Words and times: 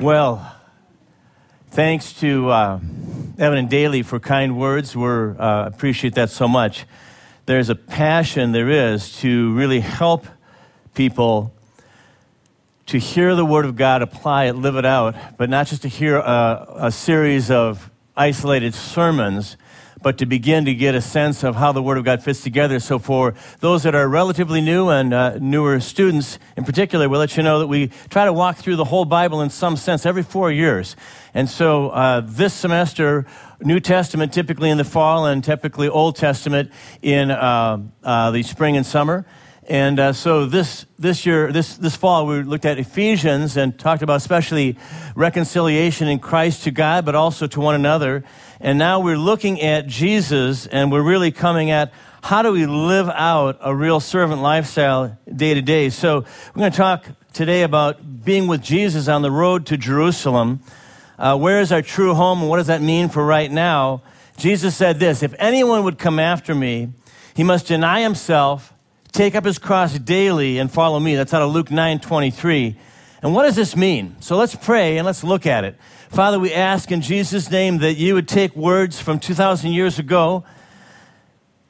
Well, 0.00 0.56
thanks 1.72 2.14
to 2.20 2.48
uh, 2.48 2.80
Evan 3.38 3.58
and 3.58 3.68
Daly 3.68 4.00
for 4.00 4.18
kind 4.18 4.56
words. 4.56 4.96
We 4.96 5.04
uh, 5.04 5.66
appreciate 5.66 6.14
that 6.14 6.30
so 6.30 6.48
much. 6.48 6.86
There's 7.44 7.68
a 7.68 7.74
passion 7.74 8.52
there 8.52 8.70
is 8.70 9.14
to 9.18 9.52
really 9.52 9.80
help 9.80 10.24
people 10.94 11.52
to 12.86 12.96
hear 12.96 13.34
the 13.34 13.44
Word 13.44 13.66
of 13.66 13.76
God, 13.76 14.00
apply 14.00 14.44
it, 14.44 14.54
live 14.54 14.76
it 14.76 14.86
out, 14.86 15.16
but 15.36 15.50
not 15.50 15.66
just 15.66 15.82
to 15.82 15.88
hear 15.88 16.16
a, 16.16 16.66
a 16.76 16.90
series 16.90 17.50
of 17.50 17.90
isolated 18.16 18.72
sermons, 18.72 19.58
but 20.02 20.18
to 20.18 20.26
begin 20.26 20.64
to 20.64 20.74
get 20.74 20.94
a 20.94 21.00
sense 21.00 21.44
of 21.44 21.56
how 21.56 21.72
the 21.72 21.82
Word 21.82 21.98
of 21.98 22.04
God 22.04 22.22
fits 22.22 22.42
together. 22.42 22.80
So, 22.80 22.98
for 22.98 23.34
those 23.60 23.82
that 23.82 23.94
are 23.94 24.08
relatively 24.08 24.60
new 24.60 24.88
and 24.88 25.12
uh, 25.12 25.38
newer 25.38 25.80
students 25.80 26.38
in 26.56 26.64
particular, 26.64 27.08
we'll 27.08 27.20
let 27.20 27.36
you 27.36 27.42
know 27.42 27.58
that 27.58 27.66
we 27.66 27.88
try 28.08 28.24
to 28.24 28.32
walk 28.32 28.56
through 28.56 28.76
the 28.76 28.84
whole 28.84 29.04
Bible 29.04 29.40
in 29.40 29.50
some 29.50 29.76
sense 29.76 30.06
every 30.06 30.22
four 30.22 30.50
years. 30.50 30.96
And 31.34 31.48
so, 31.48 31.90
uh, 31.90 32.22
this 32.24 32.54
semester, 32.54 33.26
New 33.60 33.80
Testament 33.80 34.32
typically 34.32 34.70
in 34.70 34.78
the 34.78 34.84
fall, 34.84 35.26
and 35.26 35.44
typically 35.44 35.88
Old 35.88 36.16
Testament 36.16 36.70
in 37.02 37.30
uh, 37.30 37.78
uh 38.02 38.30
the 38.30 38.42
spring 38.42 38.76
and 38.76 38.86
summer. 38.86 39.26
And 39.70 40.00
uh, 40.00 40.12
so 40.12 40.46
this, 40.46 40.84
this 40.98 41.24
year, 41.24 41.52
this, 41.52 41.76
this 41.76 41.94
fall, 41.94 42.26
we 42.26 42.42
looked 42.42 42.64
at 42.64 42.80
Ephesians 42.80 43.56
and 43.56 43.78
talked 43.78 44.02
about 44.02 44.16
especially 44.16 44.76
reconciliation 45.14 46.08
in 46.08 46.18
Christ 46.18 46.64
to 46.64 46.72
God, 46.72 47.04
but 47.04 47.14
also 47.14 47.46
to 47.46 47.60
one 47.60 47.76
another. 47.76 48.24
And 48.62 48.78
now 48.78 49.00
we're 49.00 49.16
looking 49.16 49.62
at 49.62 49.86
Jesus 49.86 50.66
and 50.66 50.92
we're 50.92 51.02
really 51.02 51.32
coming 51.32 51.70
at 51.70 51.92
how 52.22 52.42
do 52.42 52.52
we 52.52 52.66
live 52.66 53.08
out 53.08 53.56
a 53.62 53.74
real 53.74 54.00
servant 54.00 54.42
lifestyle 54.42 55.18
day 55.34 55.54
to 55.54 55.62
day. 55.62 55.88
So 55.88 56.26
we're 56.54 56.60
going 56.60 56.70
to 56.70 56.76
talk 56.76 57.06
today 57.32 57.62
about 57.62 58.22
being 58.22 58.48
with 58.48 58.62
Jesus 58.62 59.08
on 59.08 59.22
the 59.22 59.30
road 59.30 59.64
to 59.66 59.78
Jerusalem. 59.78 60.60
Uh, 61.18 61.38
where 61.38 61.60
is 61.60 61.72
our 61.72 61.80
true 61.80 62.12
home 62.12 62.40
and 62.40 62.50
what 62.50 62.58
does 62.58 62.66
that 62.66 62.82
mean 62.82 63.08
for 63.08 63.24
right 63.24 63.50
now? 63.50 64.02
Jesus 64.36 64.76
said 64.76 64.98
this 64.98 65.22
If 65.22 65.34
anyone 65.38 65.84
would 65.84 65.98
come 65.98 66.18
after 66.18 66.54
me, 66.54 66.92
he 67.34 67.42
must 67.42 67.66
deny 67.66 68.02
himself, 68.02 68.74
take 69.10 69.34
up 69.34 69.46
his 69.46 69.58
cross 69.58 69.98
daily, 69.98 70.58
and 70.58 70.70
follow 70.70 71.00
me. 71.00 71.16
That's 71.16 71.32
out 71.32 71.40
of 71.40 71.50
Luke 71.50 71.70
9 71.70 72.00
23. 72.00 72.76
And 73.22 73.34
what 73.34 73.44
does 73.44 73.56
this 73.56 73.74
mean? 73.74 74.16
So 74.20 74.36
let's 74.36 74.54
pray 74.54 74.98
and 74.98 75.06
let's 75.06 75.24
look 75.24 75.46
at 75.46 75.64
it. 75.64 75.78
Father, 76.10 76.40
we 76.40 76.52
ask 76.52 76.90
in 76.90 77.02
Jesus' 77.02 77.52
name 77.52 77.78
that 77.78 77.94
you 77.94 78.14
would 78.14 78.26
take 78.26 78.56
words 78.56 79.00
from 79.00 79.20
2,000 79.20 79.70
years 79.70 80.00
ago 80.00 80.42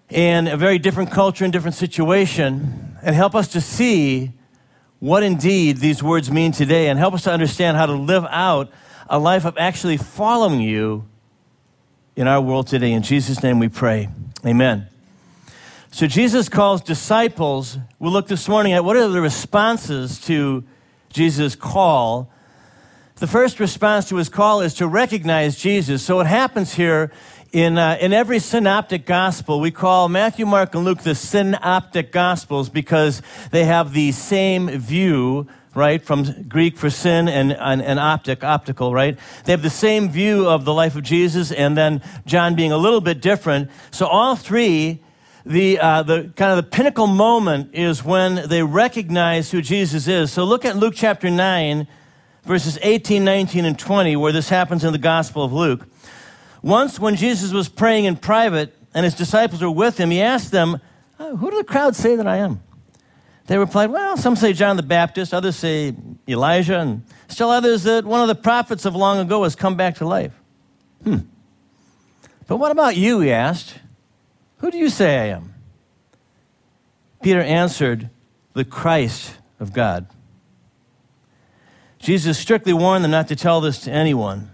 in 0.09 0.49
a 0.49 0.57
very 0.57 0.79
different 0.79 1.11
culture 1.11 1.45
and 1.45 1.53
different 1.53 1.75
situation 1.75 2.97
and 3.03 3.15
help 3.15 3.35
us 3.35 3.49
to 3.49 3.61
see 3.61 4.33
what 4.99 5.23
indeed 5.23 5.77
these 5.77 6.03
words 6.03 6.31
mean 6.31 6.53
today 6.53 6.89
and 6.89 6.99
help 6.99 7.13
us 7.13 7.25
to 7.25 7.31
understand 7.31 7.77
how 7.77 7.85
to 7.85 7.93
live 7.93 8.25
out 8.31 8.73
a 9.11 9.19
life 9.19 9.45
of 9.45 9.59
actually 9.59 9.99
following 9.99 10.63
you 10.63 11.07
in 12.17 12.27
our 12.27 12.41
world 12.41 12.67
today. 12.67 12.93
In 12.93 13.03
Jesus' 13.03 13.43
name 13.43 13.59
we 13.59 13.69
pray. 13.69 14.09
Amen. 14.47 14.89
So 15.91 16.07
Jesus 16.07 16.49
calls 16.49 16.81
disciples. 16.81 17.77
We'll 17.99 18.13
look 18.13 18.29
this 18.29 18.49
morning 18.49 18.73
at 18.73 18.87
what 18.87 18.97
are 18.97 19.07
the 19.07 19.21
responses 19.21 20.19
to 20.23 20.65
Jesus' 21.11 21.55
call 21.55 22.30
the 23.21 23.27
first 23.27 23.61
response 23.61 24.09
to 24.09 24.17
his 24.17 24.31
call 24.31 24.63
is 24.63 24.73
to 24.73 24.89
recognize 24.89 25.55
Jesus. 25.55 26.03
So, 26.03 26.17
what 26.17 26.27
happens 26.27 26.73
here 26.73 27.13
in, 27.53 27.77
uh, 27.77 27.99
in 28.01 28.15
every 28.15 28.39
synoptic 28.39 29.05
gospel, 29.05 29.61
we 29.61 29.71
call 29.71 30.09
Matthew, 30.09 30.47
Mark, 30.47 30.75
and 30.75 30.85
Luke 30.85 31.03
the 31.03 31.15
synoptic 31.15 32.12
gospels 32.12 32.71
because 32.71 33.21
they 33.51 33.67
have 33.67 33.93
the 33.93 34.12
same 34.12 34.71
view, 34.71 35.47
right? 35.75 36.03
From 36.03 36.49
Greek 36.49 36.79
for 36.79 36.89
syn 36.89 37.29
and, 37.29 37.53
and, 37.53 37.83
and 37.83 38.01
optic, 38.01 38.43
optical, 38.43 38.95
right? 38.95 39.19
They 39.45 39.53
have 39.53 39.61
the 39.61 39.69
same 39.69 40.09
view 40.09 40.49
of 40.49 40.65
the 40.65 40.73
life 40.73 40.97
of 40.97 41.03
Jesus, 41.03 41.53
and 41.53 41.77
then 41.77 42.01
John 42.25 42.55
being 42.55 42.73
a 42.73 42.79
little 42.79 43.03
bit 43.03 43.21
different. 43.21 43.71
So, 43.91 44.07
all 44.07 44.34
three 44.34 45.01
the, 45.45 45.79
uh, 45.79 46.03
the 46.03 46.33
kind 46.37 46.53
of 46.53 46.56
the 46.56 46.71
pinnacle 46.71 47.06
moment 47.06 47.75
is 47.75 48.03
when 48.03 48.49
they 48.49 48.62
recognize 48.62 49.50
who 49.50 49.61
Jesus 49.62 50.06
is. 50.06 50.33
So 50.33 50.44
look 50.44 50.65
at 50.67 50.77
Luke 50.77 50.93
chapter 50.94 51.31
9, 51.31 51.87
verses 52.45 52.78
18, 52.83 53.25
19, 53.25 53.65
and 53.65 53.78
20, 53.78 54.17
where 54.17 54.33
this 54.33 54.49
happens 54.49 54.84
in 54.84 54.93
the 54.93 54.99
Gospel 54.99 55.45
of 55.45 55.53
Luke. 55.53 55.87
Once, 56.62 56.99
when 56.99 57.17
Jesus 57.17 57.53
was 57.53 57.69
praying 57.69 58.05
in 58.05 58.17
private 58.17 58.77
and 58.95 59.05
his 59.05 59.15
disciples 59.15 59.62
were 59.62 59.71
with 59.71 59.99
him, 59.99 60.11
he 60.11 60.21
asked 60.21 60.50
them, 60.50 60.81
oh, 61.19 61.37
Who 61.37 61.50
do 61.50 61.56
the 61.59 61.65
crowd 61.65 61.97
say 61.97 62.17
that 62.17 62.27
I 62.27 62.39
am? 62.39 62.61
They 63.47 63.59
replied, 63.59 63.91
Well, 63.91 64.17
some 64.17 64.37
say 64.37 64.53
John 64.53 64.77
the 64.77 64.83
Baptist, 64.83 65.34
others 65.34 65.56
say 65.56 65.95
Elijah, 66.29 66.79
and 66.79 67.03
still 67.29 67.50
others 67.50 67.83
that 67.83 68.05
one 68.05 68.21
of 68.21 68.29
the 68.29 68.34
prophets 68.37 68.84
of 68.84 68.95
long 68.95 69.19
ago 69.19 69.43
has 69.43 69.56
come 69.56 69.77
back 69.77 69.97
to 69.97 70.06
life. 70.06 70.33
Hmm. 71.03 71.19
But 72.47 72.59
what 72.59 72.71
about 72.71 72.97
you? 72.97 73.21
He 73.21 73.33
asked. 73.33 73.75
Who 74.59 74.71
do 74.71 74.79
you 74.79 74.89
say 74.89 75.19
I 75.19 75.37
am? 75.37 75.55
Peter 77.23 77.41
answered, 77.41 78.11
The 78.53 78.65
Christ 78.65 79.34
of 79.59 79.73
God. 79.73 80.06
Jesus 82.00 82.38
strictly 82.38 82.72
warned 82.72 83.05
them 83.05 83.11
not 83.11 83.28
to 83.28 83.37
tell 83.37 83.61
this 83.61 83.78
to 83.81 83.93
anyone. 83.93 84.50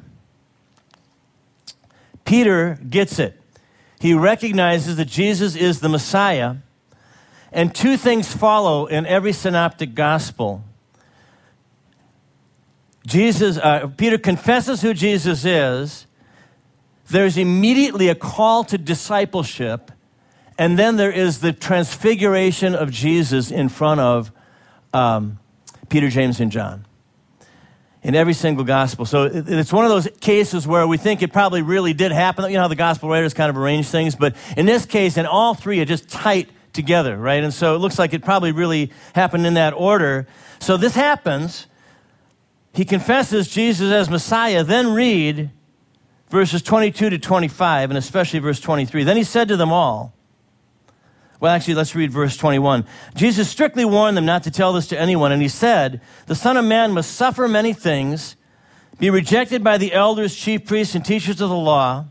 Peter 2.24 2.78
gets 2.90 3.20
it. 3.20 3.40
He 4.00 4.12
recognizes 4.12 4.96
that 4.96 5.06
Jesus 5.06 5.54
is 5.54 5.80
the 5.80 5.88
Messiah, 5.88 6.56
and 7.52 7.74
two 7.74 7.96
things 7.96 8.32
follow 8.32 8.86
in 8.86 9.06
every 9.06 9.32
synoptic 9.32 9.94
gospel. 9.94 10.64
Jesus, 13.06 13.56
uh, 13.58 13.86
Peter 13.96 14.18
confesses 14.18 14.82
who 14.82 14.92
Jesus 14.92 15.44
is. 15.44 16.06
There's 17.08 17.38
immediately 17.38 18.08
a 18.08 18.16
call 18.16 18.64
to 18.64 18.76
discipleship, 18.76 19.92
and 20.58 20.76
then 20.76 20.96
there 20.96 21.12
is 21.12 21.40
the 21.40 21.52
transfiguration 21.52 22.74
of 22.74 22.90
Jesus 22.90 23.52
in 23.52 23.68
front 23.68 24.00
of 24.00 24.32
um, 24.92 25.38
Peter, 25.88 26.08
James, 26.08 26.40
and 26.40 26.50
John 26.50 26.84
in 28.06 28.14
every 28.14 28.34
single 28.34 28.62
gospel. 28.62 29.04
So 29.04 29.24
it's 29.24 29.72
one 29.72 29.84
of 29.84 29.90
those 29.90 30.06
cases 30.20 30.64
where 30.64 30.86
we 30.86 30.96
think 30.96 31.22
it 31.22 31.32
probably 31.32 31.62
really 31.62 31.92
did 31.92 32.12
happen. 32.12 32.48
You 32.48 32.52
know 32.52 32.60
how 32.60 32.68
the 32.68 32.76
gospel 32.76 33.08
writers 33.08 33.34
kind 33.34 33.50
of 33.50 33.56
arrange 33.56 33.88
things, 33.88 34.14
but 34.14 34.36
in 34.56 34.64
this 34.64 34.86
case, 34.86 35.16
in 35.16 35.26
all 35.26 35.54
three 35.54 35.80
are 35.80 35.84
just 35.84 36.08
tight 36.08 36.48
together, 36.72 37.16
right? 37.16 37.42
And 37.42 37.52
so 37.52 37.74
it 37.74 37.78
looks 37.78 37.98
like 37.98 38.14
it 38.14 38.22
probably 38.22 38.52
really 38.52 38.92
happened 39.16 39.44
in 39.44 39.54
that 39.54 39.74
order. 39.74 40.28
So 40.60 40.76
this 40.76 40.94
happens. 40.94 41.66
He 42.74 42.84
confesses 42.84 43.48
Jesus 43.48 43.90
as 43.90 44.08
Messiah. 44.08 44.62
Then 44.62 44.92
read 44.92 45.50
verses 46.28 46.62
22 46.62 47.10
to 47.10 47.18
25, 47.18 47.90
and 47.90 47.98
especially 47.98 48.38
verse 48.38 48.60
23. 48.60 49.02
Then 49.02 49.16
he 49.16 49.24
said 49.24 49.48
to 49.48 49.56
them 49.56 49.72
all, 49.72 50.14
well, 51.40 51.54
actually, 51.54 51.74
let's 51.74 51.94
read 51.94 52.10
verse 52.10 52.36
21. 52.36 52.86
Jesus 53.14 53.48
strictly 53.48 53.84
warned 53.84 54.16
them 54.16 54.24
not 54.24 54.42
to 54.44 54.50
tell 54.50 54.72
this 54.72 54.86
to 54.88 54.98
anyone, 54.98 55.32
and 55.32 55.42
he 55.42 55.48
said, 55.48 56.00
The 56.26 56.34
Son 56.34 56.56
of 56.56 56.64
Man 56.64 56.92
must 56.92 57.12
suffer 57.12 57.46
many 57.46 57.72
things, 57.72 58.36
be 58.98 59.10
rejected 59.10 59.62
by 59.62 59.76
the 59.76 59.92
elders, 59.92 60.34
chief 60.34 60.64
priests, 60.64 60.94
and 60.94 61.04
teachers 61.04 61.40
of 61.40 61.50
the 61.50 61.56
law, 61.56 62.06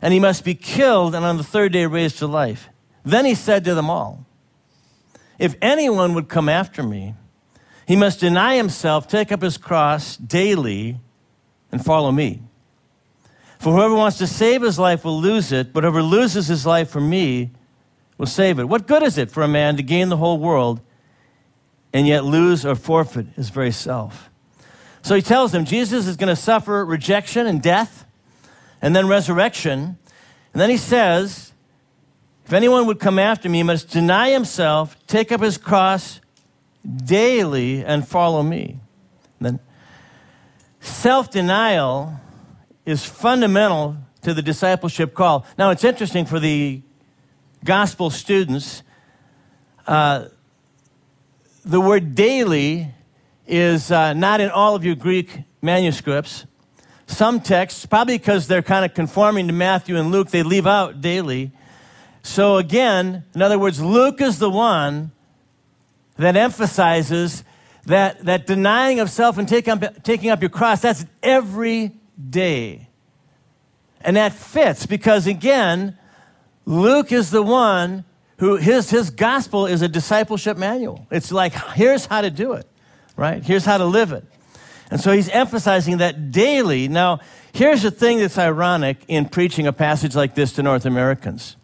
and 0.00 0.14
he 0.14 0.20
must 0.20 0.44
be 0.44 0.54
killed 0.54 1.14
and 1.14 1.24
on 1.24 1.38
the 1.38 1.44
third 1.44 1.72
day 1.72 1.86
raised 1.86 2.18
to 2.18 2.26
life. 2.26 2.68
Then 3.04 3.24
he 3.24 3.34
said 3.34 3.64
to 3.64 3.74
them 3.74 3.90
all, 3.90 4.26
If 5.38 5.56
anyone 5.60 6.14
would 6.14 6.28
come 6.28 6.48
after 6.48 6.84
me, 6.84 7.14
he 7.86 7.96
must 7.96 8.20
deny 8.20 8.54
himself, 8.54 9.08
take 9.08 9.32
up 9.32 9.42
his 9.42 9.58
cross 9.58 10.16
daily, 10.16 11.00
and 11.72 11.84
follow 11.84 12.12
me. 12.12 12.42
For 13.58 13.72
whoever 13.72 13.94
wants 13.94 14.18
to 14.18 14.26
save 14.26 14.62
his 14.62 14.78
life 14.78 15.04
will 15.04 15.20
lose 15.20 15.50
it, 15.50 15.72
but 15.72 15.82
whoever 15.82 16.02
loses 16.02 16.46
his 16.46 16.64
life 16.64 16.90
for 16.90 17.00
me, 17.00 17.50
will 18.22 18.28
save 18.28 18.60
it. 18.60 18.68
What 18.68 18.86
good 18.86 19.02
is 19.02 19.18
it 19.18 19.32
for 19.32 19.42
a 19.42 19.48
man 19.48 19.76
to 19.78 19.82
gain 19.82 20.08
the 20.08 20.16
whole 20.16 20.38
world 20.38 20.78
and 21.92 22.06
yet 22.06 22.24
lose 22.24 22.64
or 22.64 22.76
forfeit 22.76 23.26
his 23.34 23.50
very 23.50 23.72
self? 23.72 24.30
So 25.02 25.16
he 25.16 25.22
tells 25.22 25.50
them 25.50 25.64
Jesus 25.64 26.06
is 26.06 26.16
going 26.16 26.28
to 26.28 26.36
suffer 26.36 26.84
rejection 26.84 27.48
and 27.48 27.60
death 27.60 28.04
and 28.80 28.94
then 28.94 29.08
resurrection. 29.08 29.98
And 30.52 30.60
then 30.62 30.70
he 30.70 30.76
says, 30.76 31.52
if 32.46 32.52
anyone 32.52 32.86
would 32.86 33.00
come 33.00 33.18
after 33.18 33.48
me, 33.48 33.58
he 33.58 33.64
must 33.64 33.90
deny 33.90 34.30
himself, 34.30 34.96
take 35.08 35.32
up 35.32 35.40
his 35.40 35.58
cross 35.58 36.20
daily, 37.04 37.84
and 37.84 38.06
follow 38.06 38.44
me. 38.44 38.78
And 39.40 39.46
then 39.46 39.60
self 40.78 41.28
denial 41.28 42.20
is 42.86 43.04
fundamental 43.04 43.96
to 44.20 44.32
the 44.32 44.42
discipleship 44.42 45.12
call. 45.12 45.44
Now, 45.58 45.70
it's 45.70 45.82
interesting 45.82 46.24
for 46.24 46.38
the 46.38 46.82
gospel 47.64 48.10
students, 48.10 48.82
uh, 49.86 50.26
the 51.64 51.80
word 51.80 52.14
daily 52.14 52.92
is 53.46 53.90
uh, 53.90 54.12
not 54.14 54.40
in 54.40 54.50
all 54.50 54.74
of 54.74 54.84
your 54.84 54.94
Greek 54.94 55.42
manuscripts. 55.60 56.46
Some 57.06 57.40
texts, 57.40 57.86
probably 57.86 58.18
because 58.18 58.48
they're 58.48 58.62
kind 58.62 58.84
of 58.84 58.94
conforming 58.94 59.46
to 59.46 59.52
Matthew 59.52 59.96
and 59.96 60.10
Luke, 60.10 60.30
they 60.30 60.42
leave 60.42 60.66
out 60.66 61.00
daily. 61.00 61.52
So, 62.22 62.56
again, 62.56 63.24
in 63.34 63.42
other 63.42 63.58
words, 63.58 63.80
Luke 63.80 64.20
is 64.20 64.38
the 64.38 64.50
one 64.50 65.12
that 66.16 66.36
emphasizes 66.36 67.44
that, 67.86 68.24
that 68.24 68.46
denying 68.46 69.00
of 69.00 69.10
self 69.10 69.38
and 69.38 69.48
take 69.48 69.68
up, 69.68 70.02
taking 70.02 70.30
up 70.30 70.40
your 70.40 70.50
cross, 70.50 70.80
that's 70.80 71.04
every 71.22 71.92
day. 72.30 72.88
And 74.00 74.16
that 74.16 74.32
fits 74.32 74.86
because, 74.86 75.26
again, 75.26 75.98
Luke 76.64 77.12
is 77.12 77.30
the 77.30 77.42
one 77.42 78.04
who 78.38 78.56
his, 78.56 78.90
his 78.90 79.10
gospel 79.10 79.66
is 79.66 79.82
a 79.82 79.88
discipleship 79.88 80.56
manual. 80.56 81.06
It's 81.10 81.32
like, 81.32 81.52
here's 81.74 82.06
how 82.06 82.20
to 82.20 82.30
do 82.30 82.54
it, 82.54 82.66
right? 83.16 83.42
Here's 83.44 83.64
how 83.64 83.78
to 83.78 83.84
live 83.84 84.12
it. 84.12 84.24
And 84.90 85.00
so 85.00 85.12
he's 85.12 85.28
emphasizing 85.28 85.98
that 85.98 86.32
daily. 86.32 86.88
Now, 86.88 87.20
here's 87.52 87.82
the 87.82 87.90
thing 87.90 88.18
that's 88.18 88.36
ironic 88.38 88.98
in 89.08 89.28
preaching 89.28 89.66
a 89.66 89.72
passage 89.72 90.14
like 90.14 90.34
this 90.34 90.52
to 90.54 90.62
North 90.62 90.84
Americans. 90.84 91.56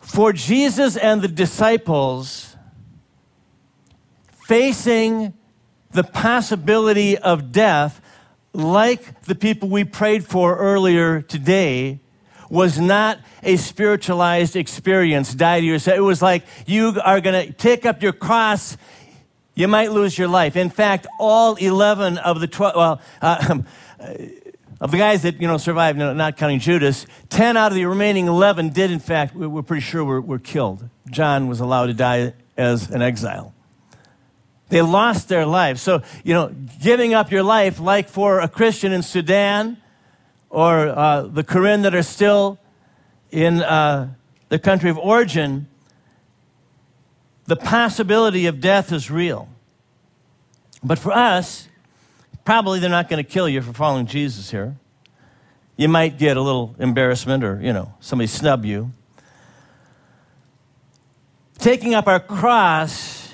For 0.00 0.32
Jesus 0.32 0.96
and 0.96 1.22
the 1.22 1.28
disciples, 1.28 2.56
facing 4.46 5.34
the 5.92 6.04
possibility 6.04 7.16
of 7.16 7.52
death, 7.52 8.00
like 8.52 9.22
the 9.22 9.34
people 9.34 9.68
we 9.68 9.84
prayed 9.84 10.24
for 10.24 10.56
earlier 10.56 11.22
today, 11.22 12.00
was 12.50 12.78
not 12.78 13.20
a 13.42 13.56
spiritualized 13.56 14.56
experience. 14.56 15.34
Die 15.34 15.60
to 15.60 15.66
yourself. 15.66 15.96
It 15.96 16.02
was 16.02 16.22
like 16.22 16.44
you 16.66 16.98
are 17.04 17.20
going 17.20 17.46
to 17.46 17.52
take 17.52 17.86
up 17.86 18.02
your 18.02 18.12
cross. 18.12 18.76
You 19.54 19.68
might 19.68 19.92
lose 19.92 20.16
your 20.16 20.28
life. 20.28 20.56
In 20.56 20.70
fact, 20.70 21.06
all 21.18 21.56
11 21.56 22.18
of 22.18 22.40
the 22.40 22.46
12, 22.46 22.76
well, 22.76 23.00
uh, 23.20 23.58
of 24.80 24.90
the 24.92 24.96
guys 24.96 25.22
that, 25.22 25.40
you 25.40 25.48
know, 25.48 25.56
survived, 25.56 25.98
not 25.98 26.36
counting 26.36 26.60
Judas, 26.60 27.06
10 27.30 27.56
out 27.56 27.72
of 27.72 27.76
the 27.76 27.84
remaining 27.84 28.28
11 28.28 28.70
did, 28.70 28.90
in 28.90 29.00
fact, 29.00 29.34
we're 29.34 29.62
pretty 29.62 29.82
sure 29.82 30.04
were, 30.04 30.20
were 30.20 30.38
killed. 30.38 30.88
John 31.10 31.48
was 31.48 31.60
allowed 31.60 31.86
to 31.86 31.94
die 31.94 32.34
as 32.56 32.88
an 32.90 33.02
exile. 33.02 33.52
They 34.68 34.82
lost 34.82 35.28
their 35.28 35.46
lives. 35.46 35.80
So, 35.80 36.02
you 36.22 36.34
know, 36.34 36.54
giving 36.82 37.14
up 37.14 37.32
your 37.32 37.42
life, 37.42 37.80
like 37.80 38.08
for 38.08 38.40
a 38.40 38.48
Christian 38.48 38.92
in 38.92 39.02
Sudan 39.02 39.78
or 40.50 40.88
uh, 40.88 41.22
the 41.22 41.44
Karen 41.44 41.82
that 41.82 41.94
are 41.94 42.02
still 42.02 42.58
in 43.30 43.62
uh, 43.62 44.14
the 44.48 44.58
country 44.58 44.90
of 44.90 44.98
origin, 44.98 45.68
the 47.46 47.56
possibility 47.56 48.46
of 48.46 48.60
death 48.60 48.92
is 48.92 49.10
real. 49.10 49.48
But 50.82 50.98
for 50.98 51.12
us, 51.12 51.68
probably 52.44 52.78
they're 52.78 52.90
not 52.90 53.08
going 53.08 53.22
to 53.22 53.30
kill 53.30 53.48
you 53.48 53.60
for 53.60 53.72
following 53.72 54.06
Jesus 54.06 54.50
here. 54.50 54.76
You 55.76 55.88
might 55.88 56.18
get 56.18 56.36
a 56.36 56.40
little 56.40 56.74
embarrassment 56.78 57.44
or, 57.44 57.60
you 57.62 57.72
know, 57.72 57.94
somebody 58.00 58.26
snub 58.26 58.64
you. 58.64 58.90
Taking 61.58 61.94
up 61.94 62.06
our 62.06 62.20
cross, 62.20 63.32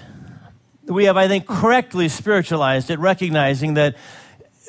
we 0.84 1.04
have, 1.04 1.16
I 1.16 1.28
think, 1.28 1.46
correctly 1.46 2.08
spiritualized 2.08 2.90
it, 2.90 2.98
recognizing 2.98 3.74
that 3.74 3.96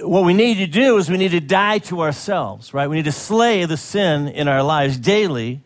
what 0.01 0.25
we 0.25 0.33
need 0.33 0.55
to 0.55 0.67
do 0.67 0.97
is 0.97 1.09
we 1.09 1.17
need 1.17 1.31
to 1.31 1.39
die 1.39 1.77
to 1.79 2.01
ourselves, 2.01 2.73
right? 2.73 2.87
We 2.87 2.97
need 2.97 3.05
to 3.05 3.11
slay 3.11 3.65
the 3.65 3.77
sin 3.77 4.27
in 4.27 4.47
our 4.47 4.61
lives 4.61 4.97
daily. 4.97 5.61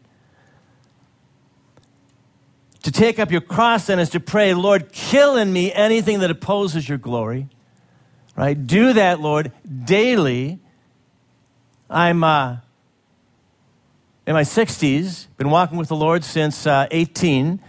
To 2.83 2.91
take 2.91 3.19
up 3.19 3.31
your 3.31 3.41
cross 3.41 3.87
then 3.87 3.99
is 3.99 4.09
to 4.11 4.19
pray, 4.19 4.53
Lord, 4.53 4.91
kill 4.91 5.35
in 5.35 5.51
me 5.51 5.73
anything 5.73 6.19
that 6.19 6.31
opposes 6.31 6.87
your 6.87 6.97
glory. 6.97 7.47
Right? 8.35 8.67
Do 8.67 8.93
that, 8.93 9.19
Lord, 9.19 9.51
daily. 9.83 10.59
I'm 11.89 12.23
uh, 12.23 12.57
in 14.25 14.33
my 14.33 14.43
60s, 14.43 15.27
been 15.37 15.49
walking 15.49 15.77
with 15.77 15.89
the 15.89 15.95
Lord 15.95 16.23
since 16.23 16.65
uh, 16.65 16.87
18. 16.91 17.59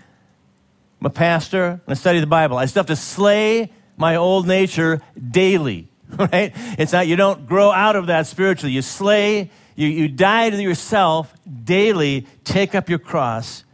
I'm 1.01 1.07
a 1.07 1.11
pastor, 1.11 1.65
and 1.65 1.83
I 1.89 1.95
study 1.95 2.21
the 2.21 2.27
Bible. 2.27 2.59
I 2.59 2.67
still 2.67 2.81
have 2.81 2.87
to 2.89 2.97
slay 2.97 3.73
my 3.97 4.17
old 4.17 4.47
nature 4.47 5.01
daily. 5.31 5.90
right? 6.33 6.53
It's 6.79 6.93
not, 6.93 7.07
you 7.07 7.17
don't 7.17 7.47
grow 7.47 7.71
out 7.71 7.97
of 7.97 8.07
that 8.07 8.27
spiritually. 8.27 8.73
You 8.73 8.83
slay, 8.83 9.51
you, 9.77 9.89
you 9.89 10.09
die 10.09 10.51
to 10.51 10.63
yourself 10.63 11.33
daily, 11.65 12.27
take 12.45 12.75
up 12.75 12.89
your 12.89 12.99
cross, 12.99 13.65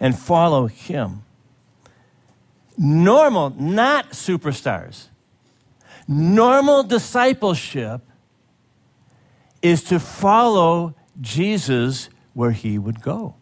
and 0.00 0.18
follow 0.18 0.66
Him. 0.66 1.24
Normal, 2.76 3.50
not 3.50 4.10
superstars. 4.10 5.06
Normal 6.06 6.84
discipleship 6.84 8.02
is 9.60 9.82
to 9.84 9.98
follow 9.98 10.94
Jesus 11.20 12.08
where 12.34 12.52
He 12.52 12.78
would 12.78 13.02
go. 13.02 13.34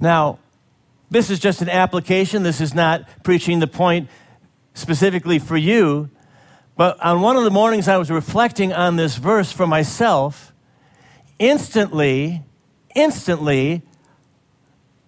Now, 0.00 0.38
this 1.10 1.28
is 1.28 1.38
just 1.38 1.60
an 1.60 1.68
application. 1.68 2.42
This 2.42 2.60
is 2.60 2.74
not 2.74 3.06
preaching 3.22 3.58
the 3.58 3.66
point 3.66 4.08
specifically 4.74 5.38
for 5.38 5.56
you. 5.56 6.10
But 6.76 7.00
on 7.02 7.20
one 7.20 7.36
of 7.36 7.44
the 7.44 7.50
mornings, 7.50 7.88
I 7.88 7.96
was 7.96 8.10
reflecting 8.10 8.72
on 8.72 8.96
this 8.96 9.16
verse 9.16 9.52
for 9.52 9.66
myself. 9.66 10.52
Instantly, 11.38 12.42
instantly, 12.94 13.82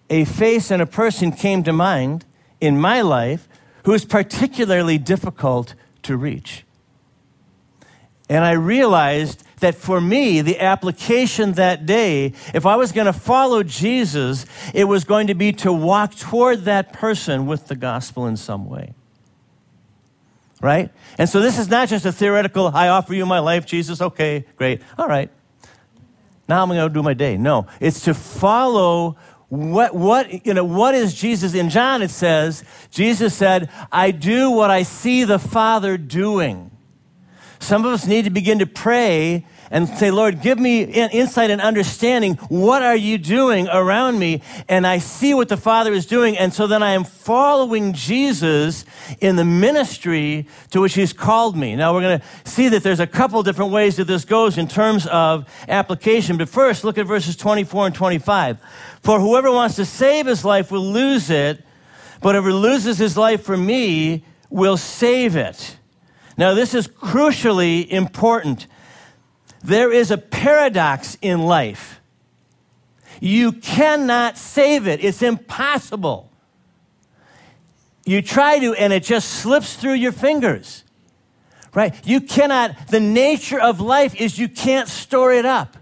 a 0.09 0.25
face 0.25 0.71
and 0.71 0.81
a 0.81 0.85
person 0.85 1.31
came 1.31 1.63
to 1.63 1.73
mind 1.73 2.25
in 2.61 2.77
my 2.77 3.01
life 3.01 3.47
who 3.83 3.93
is 3.93 4.05
particularly 4.05 4.97
difficult 4.97 5.73
to 6.03 6.15
reach. 6.15 6.63
And 8.29 8.43
I 8.43 8.51
realized 8.51 9.43
that 9.59 9.75
for 9.75 10.01
me, 10.01 10.41
the 10.41 10.59
application 10.59 11.53
that 11.53 11.85
day, 11.85 12.33
if 12.53 12.65
I 12.65 12.75
was 12.75 12.91
going 12.91 13.05
to 13.05 13.13
follow 13.13 13.63
Jesus, 13.63 14.45
it 14.73 14.85
was 14.85 15.03
going 15.03 15.27
to 15.27 15.35
be 15.35 15.51
to 15.53 15.71
walk 15.71 16.15
toward 16.15 16.65
that 16.65 16.93
person 16.93 17.45
with 17.45 17.67
the 17.67 17.75
gospel 17.75 18.27
in 18.27 18.37
some 18.37 18.67
way 18.67 18.93
right? 20.61 20.91
And 21.17 21.29
so 21.29 21.41
this 21.41 21.57
is 21.59 21.69
not 21.69 21.89
just 21.89 22.05
a 22.05 22.11
theoretical, 22.11 22.67
I 22.73 22.89
offer 22.89 23.13
you 23.13 23.25
my 23.25 23.39
life, 23.39 23.65
Jesus, 23.65 24.01
okay, 24.01 24.45
great, 24.55 24.81
all 24.97 25.07
right. 25.07 25.29
Now 26.47 26.61
I'm 26.61 26.69
going 26.69 26.79
to 26.79 26.93
do 26.93 27.01
my 27.01 27.13
day. 27.13 27.37
No, 27.37 27.67
it's 27.79 28.01
to 28.01 28.13
follow 28.13 29.17
what, 29.49 29.95
what, 29.95 30.45
you 30.45 30.53
know, 30.53 30.63
what 30.63 30.95
is 30.95 31.13
Jesus? 31.13 31.53
In 31.53 31.69
John, 31.69 32.01
it 32.01 32.09
says, 32.09 32.63
Jesus 32.91 33.33
said, 33.33 33.69
I 33.91 34.11
do 34.11 34.51
what 34.51 34.69
I 34.69 34.83
see 34.83 35.23
the 35.23 35.39
Father 35.39 35.97
doing. 35.97 36.71
Some 37.59 37.85
of 37.85 37.91
us 37.91 38.05
need 38.05 38.25
to 38.25 38.31
begin 38.31 38.59
to 38.59 38.65
pray 38.65 39.45
and 39.71 39.87
say, 39.89 40.11
Lord, 40.11 40.41
give 40.41 40.59
me 40.59 40.83
insight 40.83 41.49
and 41.49 41.61
understanding. 41.61 42.35
What 42.49 42.81
are 42.81 42.95
you 42.95 43.17
doing 43.17 43.67
around 43.67 44.19
me? 44.19 44.41
And 44.69 44.85
I 44.85 44.99
see 44.99 45.33
what 45.33 45.49
the 45.49 45.57
Father 45.57 45.91
is 45.93 46.05
doing. 46.05 46.37
And 46.37 46.53
so 46.53 46.67
then 46.67 46.83
I 46.83 46.91
am 46.91 47.03
following 47.03 47.93
Jesus 47.93 48.85
in 49.19 49.35
the 49.35 49.45
ministry 49.45 50.47
to 50.71 50.81
which 50.81 50.93
He's 50.93 51.13
called 51.13 51.57
me. 51.57 51.75
Now 51.75 51.93
we're 51.93 52.01
going 52.01 52.19
to 52.19 52.49
see 52.49 52.69
that 52.69 52.83
there's 52.83 52.99
a 52.99 53.07
couple 53.07 53.41
different 53.43 53.71
ways 53.71 53.95
that 53.97 54.05
this 54.05 54.25
goes 54.25 54.57
in 54.57 54.67
terms 54.67 55.07
of 55.07 55.49
application. 55.67 56.37
But 56.37 56.49
first, 56.49 56.83
look 56.83 56.97
at 56.97 57.05
verses 57.05 57.35
24 57.35 57.87
and 57.87 57.95
25. 57.95 58.59
For 59.01 59.19
whoever 59.19 59.51
wants 59.51 59.75
to 59.75 59.85
save 59.85 60.25
his 60.25 60.45
life 60.45 60.71
will 60.71 60.85
lose 60.85 61.29
it, 61.29 61.63
but 62.21 62.33
whoever 62.33 62.53
loses 62.53 62.97
his 62.97 63.17
life 63.17 63.43
for 63.43 63.57
me 63.57 64.23
will 64.49 64.77
save 64.77 65.35
it. 65.35 65.77
Now, 66.37 66.53
this 66.53 66.73
is 66.73 66.87
crucially 66.87 67.87
important. 67.87 68.67
There 69.65 69.91
is 69.91 70.11
a 70.11 70.17
paradox 70.17 71.17
in 71.21 71.41
life. 71.41 71.99
You 73.19 73.51
cannot 73.51 74.37
save 74.37 74.87
it, 74.87 75.03
it's 75.03 75.21
impossible. 75.21 76.31
You 78.05 78.21
try 78.21 78.59
to, 78.59 78.75
and 78.75 78.93
it 78.93 79.03
just 79.03 79.27
slips 79.27 79.75
through 79.75 79.93
your 79.93 80.11
fingers. 80.11 80.83
Right? 81.73 81.95
You 82.05 82.21
cannot, 82.21 82.89
the 82.89 82.99
nature 82.99 83.59
of 83.59 83.81
life 83.81 84.13
is 84.21 84.37
you 84.37 84.47
can't 84.47 84.87
store 84.87 85.33
it 85.33 85.45
up. 85.45 85.75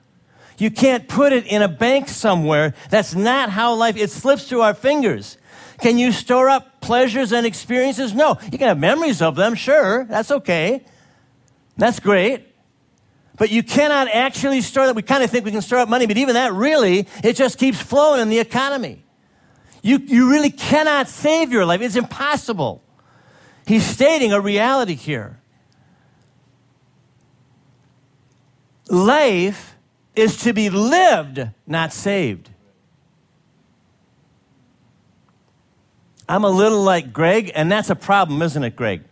You 0.57 0.71
can't 0.71 1.07
put 1.09 1.33
it 1.33 1.45
in 1.45 1.61
a 1.61 1.67
bank 1.67 2.07
somewhere. 2.07 2.73
That's 2.89 3.13
not 3.13 3.49
how 3.49 3.73
life, 3.75 3.97
it 3.97 4.09
slips 4.09 4.47
through 4.47 4.61
our 4.61 4.73
fingers. 4.73 5.37
Can 5.81 5.97
you 5.97 6.13
store 6.13 6.49
up 6.49 6.79
pleasures 6.79 7.33
and 7.33 7.45
experiences? 7.45 8.13
No. 8.13 8.37
You 8.45 8.57
can 8.57 8.69
have 8.69 8.79
memories 8.79 9.21
of 9.21 9.35
them, 9.35 9.55
sure. 9.55 10.05
That's 10.05 10.31
okay. 10.31 10.85
That's 11.75 11.99
great. 11.99 12.52
But 13.37 13.49
you 13.49 13.63
cannot 13.63 14.07
actually 14.09 14.61
store 14.61 14.85
that. 14.85 14.95
We 14.95 15.01
kind 15.01 15.23
of 15.23 15.29
think 15.29 15.45
we 15.45 15.51
can 15.51 15.61
store 15.61 15.79
up 15.79 15.89
money, 15.89 16.05
but 16.05 16.17
even 16.17 16.35
that 16.35 16.53
really, 16.53 17.07
it 17.23 17.35
just 17.35 17.57
keeps 17.57 17.81
flowing 17.81 18.21
in 18.21 18.29
the 18.29 18.39
economy. 18.39 19.03
You, 19.81 19.97
you 19.97 20.29
really 20.29 20.51
cannot 20.51 21.07
save 21.09 21.51
your 21.51 21.65
life. 21.65 21.81
It's 21.81 21.95
impossible. 21.95 22.81
He's 23.65 23.85
stating 23.85 24.31
a 24.33 24.39
reality 24.39 24.95
here. 24.95 25.39
Life 28.89 29.75
is 30.15 30.37
to 30.43 30.53
be 30.53 30.69
lived, 30.69 31.49
not 31.65 31.91
saved. 31.91 32.49
I'm 36.29 36.43
a 36.43 36.49
little 36.49 36.83
like 36.83 37.11
Greg, 37.11 37.51
and 37.53 37.71
that's 37.71 37.89
a 37.89 37.95
problem, 37.95 38.41
isn't 38.41 38.63
it, 38.63 38.75
Greg? 38.75 39.03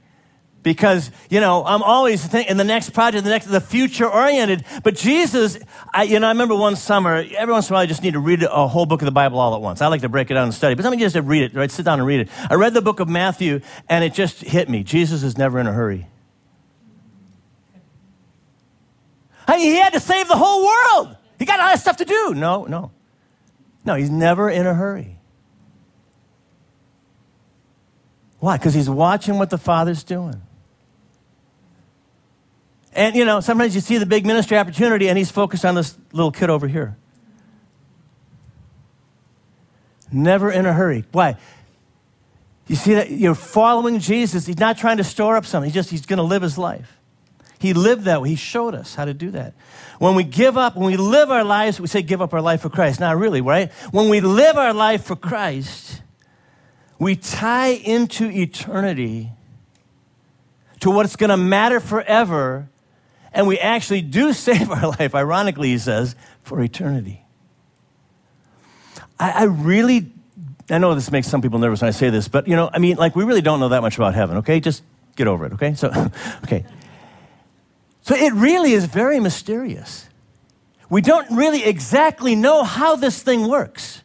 Because 0.64 1.12
you 1.30 1.40
know 1.40 1.64
i'm 1.66 1.82
always 1.82 2.26
thinking 2.26 2.58
the 2.58 2.64
next 2.64 2.92
project 2.92 3.24
the 3.24 3.30
next 3.30 3.46
the 3.48 3.62
future 3.62 4.08
oriented. 4.08 4.64
But 4.84 4.96
jesus 4.96 5.58
I, 5.94 6.04
you 6.04 6.20
know 6.20 6.28
i 6.28 6.32
remember 6.32 6.56
one 6.56 6.76
summer 6.76 7.26
every 7.38 7.54
once 7.54 7.70
in 7.70 7.74
a 7.74 7.76
while 7.76 7.84
i 7.84 7.86
just 7.86 8.04
need 8.04 8.14
to 8.14 8.20
read 8.20 8.44
a 8.44 8.68
whole 8.68 8.86
book 8.86 9.02
of 9.02 9.06
the 9.06 9.12
bible 9.12 9.40
all 9.40 9.56
at 9.56 9.62
once. 9.62 9.82
I 9.82 9.88
like 9.88 10.02
to 10.02 10.10
break 10.10 10.30
it 10.30 10.36
down 10.36 10.46
and 10.46 10.54
study. 10.54 10.76
But 10.76 10.84
sometimes 10.84 11.02
you 11.02 11.10
just 11.10 11.28
read 11.28 11.44
it 11.44 11.54
right? 11.54 11.72
Sit 11.72 11.86
down 11.86 12.00
and 12.00 12.08
read 12.08 12.22
it. 12.22 12.30
I 12.50 12.56
read 12.56 12.74
the 12.74 12.82
book 12.82 13.00
of 13.00 13.10
matthew 13.10 13.62
and 13.90 14.04
it 14.04 14.14
just 14.14 14.42
hit 14.42 14.70
me. 14.70 14.84
Jesus 14.84 15.24
is 15.24 15.38
never 15.38 15.60
in 15.60 15.68
a 15.68 15.74
hurry. 15.74 16.08
I 19.48 19.58
mean, 19.58 19.66
he 19.66 19.76
had 19.76 19.94
to 19.94 20.00
save 20.00 20.28
the 20.28 20.38
whole 20.38 20.66
world. 20.66 21.18
He 21.40 21.46
got 21.46 21.60
a 21.60 21.64
lot 21.64 21.74
of 21.74 21.80
stuff 21.80 21.98
to 21.98 22.06
do. 22.06 22.34
No 22.36 22.66
no. 22.66 22.92
No 23.84 23.96
he's 23.96 24.12
never 24.12 24.50
in 24.50 24.68
a 24.68 24.74
hurry. 24.74 25.18
Why? 28.40 28.58
Because 28.58 28.74
he's 28.74 28.90
watching 28.90 29.38
what 29.38 29.52
the 29.52 29.58
father's 29.58 30.04
doing 30.04 30.42
and, 32.94 33.16
you 33.16 33.26
know, 33.26 33.40
sometimes 33.40 33.74
you 33.74 33.82
see 33.82 33.98
the 33.98 34.06
big 34.06 34.26
ministry 34.26 34.58
opportunity 34.58 35.08
and 35.08 35.18
he's 35.18 35.32
focused 35.32 35.64
on 35.64 35.76
this 35.76 35.98
little 36.12 36.32
kid 36.32 36.50
over 36.50 36.68
here. 36.68 36.98
Never 40.12 40.52
in 40.52 40.66
a 40.66 40.74
hurry. 40.74 41.06
Why? 41.12 41.38
You 42.68 42.76
see 42.76 42.94
that 42.96 43.12
you're 43.12 43.36
following 43.36 44.00
Jesus. 44.00 44.46
He's 44.46 44.60
not 44.60 44.78
trying 44.78 44.98
to 44.98 45.04
store 45.04 45.38
up 45.38 45.46
something. 45.46 45.70
He's 45.70 45.76
just, 45.76 45.90
he's 45.90 46.06
going 46.06 46.18
to 46.18 46.24
live 46.24 46.42
his 46.42 46.58
life. 46.58 46.98
He 47.60 47.74
lived 47.74 48.06
that 48.06 48.22
way. 48.22 48.30
He 48.30 48.36
showed 48.36 48.76
us 48.76 48.96
how 48.96 49.06
to 49.06 49.14
do 49.14 49.32
that. 49.32 49.54
When 50.00 50.16
we 50.16 50.24
give 50.24 50.58
up, 50.58 50.76
when 50.76 50.88
we 50.88 50.98
live 50.98 51.30
our 51.30 51.44
lives, 51.44 51.80
we 51.80 51.88
say 51.88 52.02
give 52.02 52.22
up 52.22 52.34
our 52.34 52.42
life 52.42 52.62
for 52.62 52.70
Christ. 52.70 53.00
Not 53.00 53.18
really, 53.18 53.40
right? 53.40 53.72
When 53.92 54.10
we 54.10 54.20
live 54.20 54.58
our 54.58 54.74
life 54.74 55.04
for 55.04 55.16
Christ, 55.16 56.02
we 56.98 57.16
tie 57.16 57.70
into 57.70 58.30
eternity 58.30 59.32
to 60.80 60.90
what's 60.90 61.16
going 61.16 61.30
to 61.30 61.38
matter 61.38 61.80
forever 61.80 62.68
and 63.34 63.48
we 63.48 63.60
actually 63.60 64.02
do 64.02 64.34
save 64.48 64.70
our 64.70 64.90
life, 64.90 65.16
ironically, 65.16 65.70
he 65.70 65.78
says, 65.78 66.16
for 66.42 66.62
eternity. 66.62 67.24
I, 69.20 69.32
I 69.32 69.44
really, 69.44 70.12
I 70.70 70.78
know 70.78 70.96
this 70.96 71.12
makes 71.12 71.28
some 71.28 71.42
people 71.42 71.60
nervous 71.60 71.82
when 71.82 71.90
I 71.90 71.92
say 71.92 72.10
this, 72.10 72.28
but 72.28 72.48
you 72.48 72.56
know, 72.56 72.70
I 72.74 72.80
mean, 72.80 72.98
like, 72.98 73.16
we 73.16 73.24
really 73.24 73.42
don't 73.42 73.60
know 73.60 73.70
that 73.70 73.82
much 73.82 73.96
about 73.98 74.14
heaven, 74.14 74.38
okay? 74.38 74.60
Just 74.60 74.84
get 75.16 75.28
over 75.28 75.46
it, 75.46 75.54
okay? 75.54 75.74
So, 75.76 75.90
okay. 76.44 76.66
So 78.02 78.16
it 78.16 78.34
really 78.34 78.74
is 78.74 78.86
very 78.86 79.20
mysterious. 79.20 80.08
We 80.90 81.02
don't 81.02 81.30
really 81.38 81.64
exactly 81.64 82.36
know 82.36 82.64
how 82.64 82.96
this 82.96 83.22
thing 83.24 83.48
works. 83.48 84.02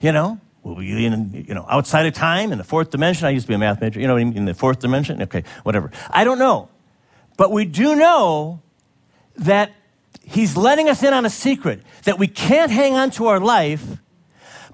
You 0.00 0.12
know, 0.12 0.40
will 0.62 0.74
we 0.74 1.06
in, 1.06 1.46
you 1.48 1.54
know, 1.54 1.64
outside 1.68 2.06
of 2.06 2.12
time 2.12 2.52
in 2.52 2.58
the 2.58 2.64
fourth 2.64 2.90
dimension? 2.90 3.26
I 3.26 3.30
used 3.30 3.46
to 3.46 3.48
be 3.48 3.54
a 3.54 3.58
math 3.58 3.80
major, 3.80 4.00
you 4.00 4.06
know, 4.06 4.16
in 4.16 4.44
the 4.44 4.52
fourth 4.52 4.80
dimension? 4.80 5.22
Okay, 5.22 5.44
whatever. 5.62 5.90
I 6.10 6.24
don't 6.24 6.38
know. 6.38 6.68
But 7.36 7.50
we 7.50 7.64
do 7.64 7.94
know 7.94 8.62
that 9.36 9.72
he's 10.22 10.56
letting 10.56 10.88
us 10.88 11.02
in 11.02 11.12
on 11.12 11.24
a 11.24 11.30
secret 11.30 11.82
that 12.04 12.18
we 12.18 12.26
can't 12.26 12.70
hang 12.70 12.94
on 12.94 13.10
to 13.12 13.26
our 13.26 13.40
life, 13.40 13.98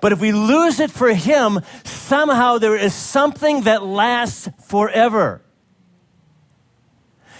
but 0.00 0.12
if 0.12 0.20
we 0.20 0.32
lose 0.32 0.80
it 0.80 0.90
for 0.90 1.12
him, 1.12 1.60
somehow 1.84 2.58
there 2.58 2.76
is 2.76 2.94
something 2.94 3.62
that 3.62 3.82
lasts 3.82 4.48
forever. 4.66 5.42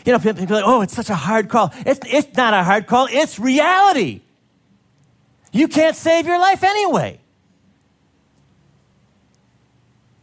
You 0.05 0.13
know, 0.13 0.19
people, 0.19 0.43
are 0.43 0.47
like, 0.47 0.65
oh, 0.65 0.81
it's 0.81 0.95
such 0.95 1.11
a 1.11 1.15
hard 1.15 1.49
call. 1.49 1.73
It's, 1.87 2.01
it's 2.05 2.37
not 2.37 2.55
a 2.55 2.63
hard 2.63 2.87
call, 2.87 3.09
it's 3.11 3.39
reality. 3.39 4.23
You 5.53 5.69
can't 5.69 5.95
save 5.95 6.27
your 6.27 6.39
life 6.39 6.65
anyway. 6.65 7.22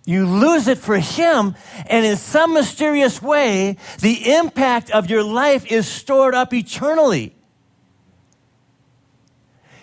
You 0.09 0.25
lose 0.25 0.67
it 0.67 0.79
for 0.79 0.97
Him, 0.97 1.55
and 1.85 2.03
in 2.03 2.17
some 2.17 2.55
mysterious 2.55 3.21
way, 3.21 3.77
the 3.99 4.33
impact 4.33 4.89
of 4.89 5.07
your 5.07 5.21
life 5.21 5.71
is 5.71 5.87
stored 5.87 6.33
up 6.33 6.51
eternally. 6.51 7.35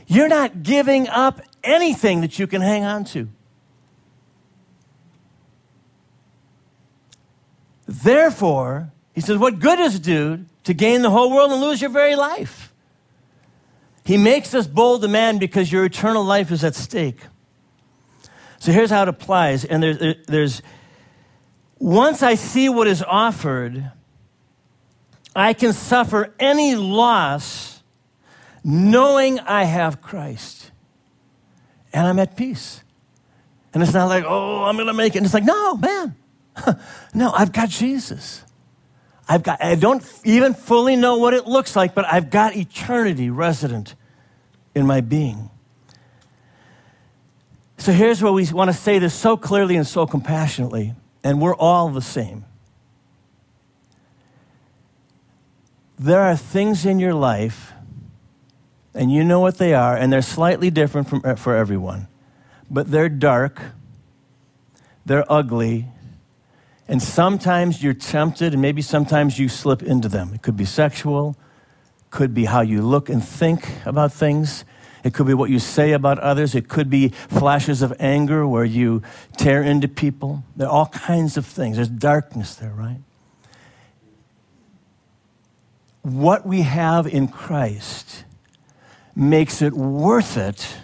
You're 0.09 0.27
not 0.27 0.65
giving 0.65 1.07
up 1.07 1.43
anything 1.63 2.23
that 2.23 2.41
you 2.41 2.49
can 2.49 2.61
hang 2.61 2.83
on 2.83 3.05
to. 3.05 3.29
Therefore, 7.87 8.91
he 9.15 9.21
says, 9.21 9.39
What 9.39 9.61
good 9.61 9.79
is 9.79 9.95
it, 9.95 10.03
dude, 10.03 10.47
to 10.65 10.75
gain 10.75 11.03
the 11.03 11.11
whole 11.11 11.31
world 11.31 11.53
and 11.53 11.61
lose 11.61 11.81
your 11.81 11.91
very 11.91 12.17
life? 12.17 12.75
He 14.05 14.17
makes 14.17 14.55
us 14.55 14.67
bold 14.67 15.03
to 15.03 15.09
man 15.09 15.39
because 15.39 15.71
your 15.71 15.85
eternal 15.85 16.25
life 16.25 16.51
is 16.51 16.65
at 16.65 16.75
stake. 16.75 17.21
So 18.59 18.73
here's 18.73 18.91
how 18.91 19.03
it 19.03 19.09
applies. 19.09 19.65
And 19.65 19.83
there's, 19.83 20.17
there's 20.27 20.63
once 21.79 22.23
I 22.23 22.35
see 22.35 22.69
what 22.69 22.87
is 22.87 23.03
offered, 23.03 23.93
I 25.35 25.53
can 25.53 25.73
suffer 25.73 26.35
any 26.39 26.75
loss 26.75 27.83
knowing 28.65 29.39
I 29.41 29.65
have 29.65 30.01
Christ. 30.01 30.71
And 31.93 32.07
I'm 32.07 32.19
at 32.19 32.37
peace. 32.37 32.83
And 33.73 33.83
it's 33.83 33.93
not 33.93 34.07
like, 34.07 34.25
oh, 34.27 34.65
I'm 34.65 34.77
going 34.77 34.87
to 34.87 34.95
make 34.95 35.15
it. 35.15 35.19
And 35.19 35.27
it's 35.27 35.35
like, 35.35 35.45
no, 35.45 35.77
man. 35.77 36.17
no, 37.15 37.31
I've 37.31 37.53
got 37.53 37.69
Jesus. 37.69 38.43
I've 39.29 39.43
got, 39.43 39.63
I 39.63 39.75
don't 39.75 40.03
even 40.25 40.55
fully 40.55 40.97
know 40.97 41.19
what 41.19 41.35
it 41.35 41.47
looks 41.47 41.77
like, 41.77 41.95
but 41.95 42.07
I've 42.11 42.31
got 42.31 42.57
eternity 42.57 43.29
resident 43.29 43.95
in 44.75 44.87
my 44.87 45.01
being. 45.01 45.51
So 47.87 47.93
here's 47.93 48.21
where 48.21 48.33
we 48.33 48.45
want 48.51 48.69
to 48.69 48.77
say 48.77 48.99
this 48.99 49.15
so 49.15 49.37
clearly 49.37 49.77
and 49.77 49.87
so 49.87 50.09
compassionately, 50.09 50.95
and 51.23 51.41
we're 51.41 51.55
all 51.55 51.89
the 51.89 52.03
same. 52.03 52.45
There 55.97 56.21
are 56.21 56.37
things 56.37 56.85
in 56.85 56.99
your 56.99 57.15
life, 57.15 57.73
and 58.93 59.13
you 59.13 59.23
know 59.23 59.39
what 59.39 59.59
they 59.59 59.73
are, 59.73 59.97
and 59.97 60.13
they're 60.13 60.21
slightly 60.21 60.69
different 60.69 61.09
from, 61.09 61.23
uh, 61.25 61.37
for 61.37 61.55
everyone, 61.55 62.09
but 62.69 62.91
they're 62.91 63.09
dark, 63.09 63.63
they're 65.05 65.25
ugly, 65.31 65.87
and 66.89 67.01
sometimes 67.01 67.85
you're 67.85 67.95
tempted, 67.95 68.53
and 68.53 68.61
maybe 68.61 68.83
sometimes 68.83 69.39
you 69.39 69.49
slip 69.49 69.81
into 69.81 70.09
them. 70.09 70.35
It 70.35 70.43
could 70.43 70.57
be 70.57 70.65
sexual, 70.65 71.37
could 72.11 72.35
be 72.35 72.47
how 72.47 72.63
you 72.63 72.83
look 72.83 73.09
and 73.09 73.25
think 73.25 73.71
about 73.85 74.13
things 74.13 74.65
it 75.07 75.15
could 75.15 75.29
be 75.29 75.35
what 75.35 75.51
you 75.51 75.61
say 75.61 75.93
about 75.93 76.19
others. 76.19 76.57
It 76.57 76.69
could 76.69 76.91
be 76.91 77.11
flashes 77.11 77.81
of 77.81 77.95
anger 78.01 78.45
where 78.45 78.65
you 78.65 79.03
tear 79.37 79.63
into 79.63 79.87
people. 79.87 80.43
There 80.57 80.67
are 80.67 80.73
all 80.73 80.87
kinds 80.87 81.37
of 81.37 81.47
things. 81.47 81.77
There's 81.77 81.89
darkness 81.89 82.57
there, 82.57 82.73
right? 82.73 82.99
What 86.03 86.45
we 86.45 86.63
have 86.63 87.07
in 87.07 87.29
Christ 87.29 88.25
makes 89.15 89.63
it 89.63 89.75
worth 89.75 90.37
it 90.37 90.77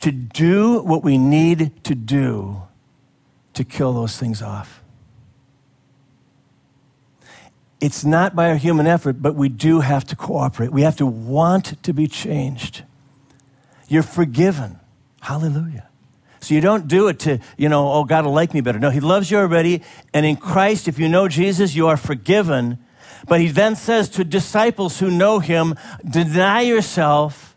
to 0.00 0.10
do 0.10 0.80
what 0.80 1.04
we 1.04 1.18
need 1.18 1.84
to 1.84 1.94
do 1.94 2.62
to 3.52 3.64
kill 3.64 3.92
those 3.92 4.16
things 4.16 4.40
off. 4.40 4.82
It's 7.82 8.02
not 8.02 8.34
by 8.34 8.48
our 8.48 8.56
human 8.56 8.86
effort, 8.86 9.20
but 9.20 9.34
we 9.34 9.50
do 9.50 9.80
have 9.80 10.06
to 10.06 10.16
cooperate. 10.16 10.72
We 10.72 10.82
have 10.82 10.96
to 10.96 11.06
want 11.06 11.82
to 11.82 11.92
be 11.92 12.06
changed. 12.06 12.84
You're 13.90 14.04
forgiven. 14.04 14.78
Hallelujah. 15.20 15.88
So 16.40 16.54
you 16.54 16.60
don't 16.60 16.86
do 16.86 17.08
it 17.08 17.18
to, 17.20 17.40
you 17.58 17.68
know, 17.68 17.92
oh, 17.92 18.04
God 18.04 18.24
will 18.24 18.32
like 18.32 18.54
me 18.54 18.60
better. 18.60 18.78
No, 18.78 18.88
He 18.88 19.00
loves 19.00 19.30
you 19.30 19.36
already. 19.36 19.82
And 20.14 20.24
in 20.24 20.36
Christ, 20.36 20.86
if 20.86 20.98
you 20.98 21.08
know 21.08 21.26
Jesus, 21.26 21.74
you 21.74 21.88
are 21.88 21.96
forgiven. 21.96 22.78
But 23.28 23.40
He 23.40 23.48
then 23.48 23.74
says 23.74 24.08
to 24.10 24.24
disciples 24.24 25.00
who 25.00 25.10
know 25.10 25.40
Him, 25.40 25.74
deny 26.08 26.60
yourself, 26.62 27.56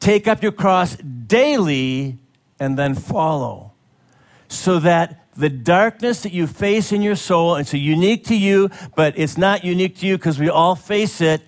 take 0.00 0.26
up 0.26 0.42
your 0.42 0.52
cross 0.52 0.96
daily, 0.96 2.18
and 2.58 2.78
then 2.78 2.94
follow. 2.94 3.72
So 4.48 4.78
that 4.80 5.26
the 5.36 5.50
darkness 5.50 6.22
that 6.22 6.32
you 6.32 6.46
face 6.46 6.92
in 6.92 7.02
your 7.02 7.16
soul, 7.16 7.56
it's 7.56 7.74
unique 7.74 8.24
to 8.24 8.36
you, 8.36 8.70
but 8.96 9.18
it's 9.18 9.36
not 9.36 9.64
unique 9.64 9.98
to 9.98 10.06
you 10.06 10.16
because 10.16 10.38
we 10.38 10.48
all 10.48 10.76
face 10.76 11.20
it 11.20 11.42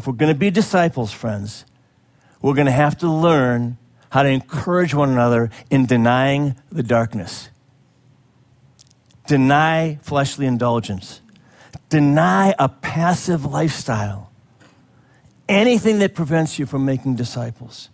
if 0.00 0.06
we're 0.06 0.14
going 0.14 0.32
to 0.32 0.38
be 0.38 0.50
disciples, 0.50 1.12
friends, 1.12 1.66
we're 2.40 2.54
going 2.54 2.64
to 2.64 2.72
have 2.72 2.96
to 2.98 3.06
learn 3.06 3.76
how 4.08 4.22
to 4.22 4.30
encourage 4.30 4.94
one 4.94 5.10
another 5.10 5.50
in 5.68 5.84
denying 5.84 6.56
the 6.72 6.82
darkness. 6.82 7.50
Deny 9.26 9.98
fleshly 10.00 10.46
indulgence. 10.46 11.20
Deny 11.90 12.54
a 12.58 12.70
passive 12.70 13.44
lifestyle. 13.44 14.32
Anything 15.50 15.98
that 15.98 16.14
prevents 16.14 16.58
you 16.58 16.64
from 16.64 16.86
making 16.86 17.16
disciples. 17.16 17.90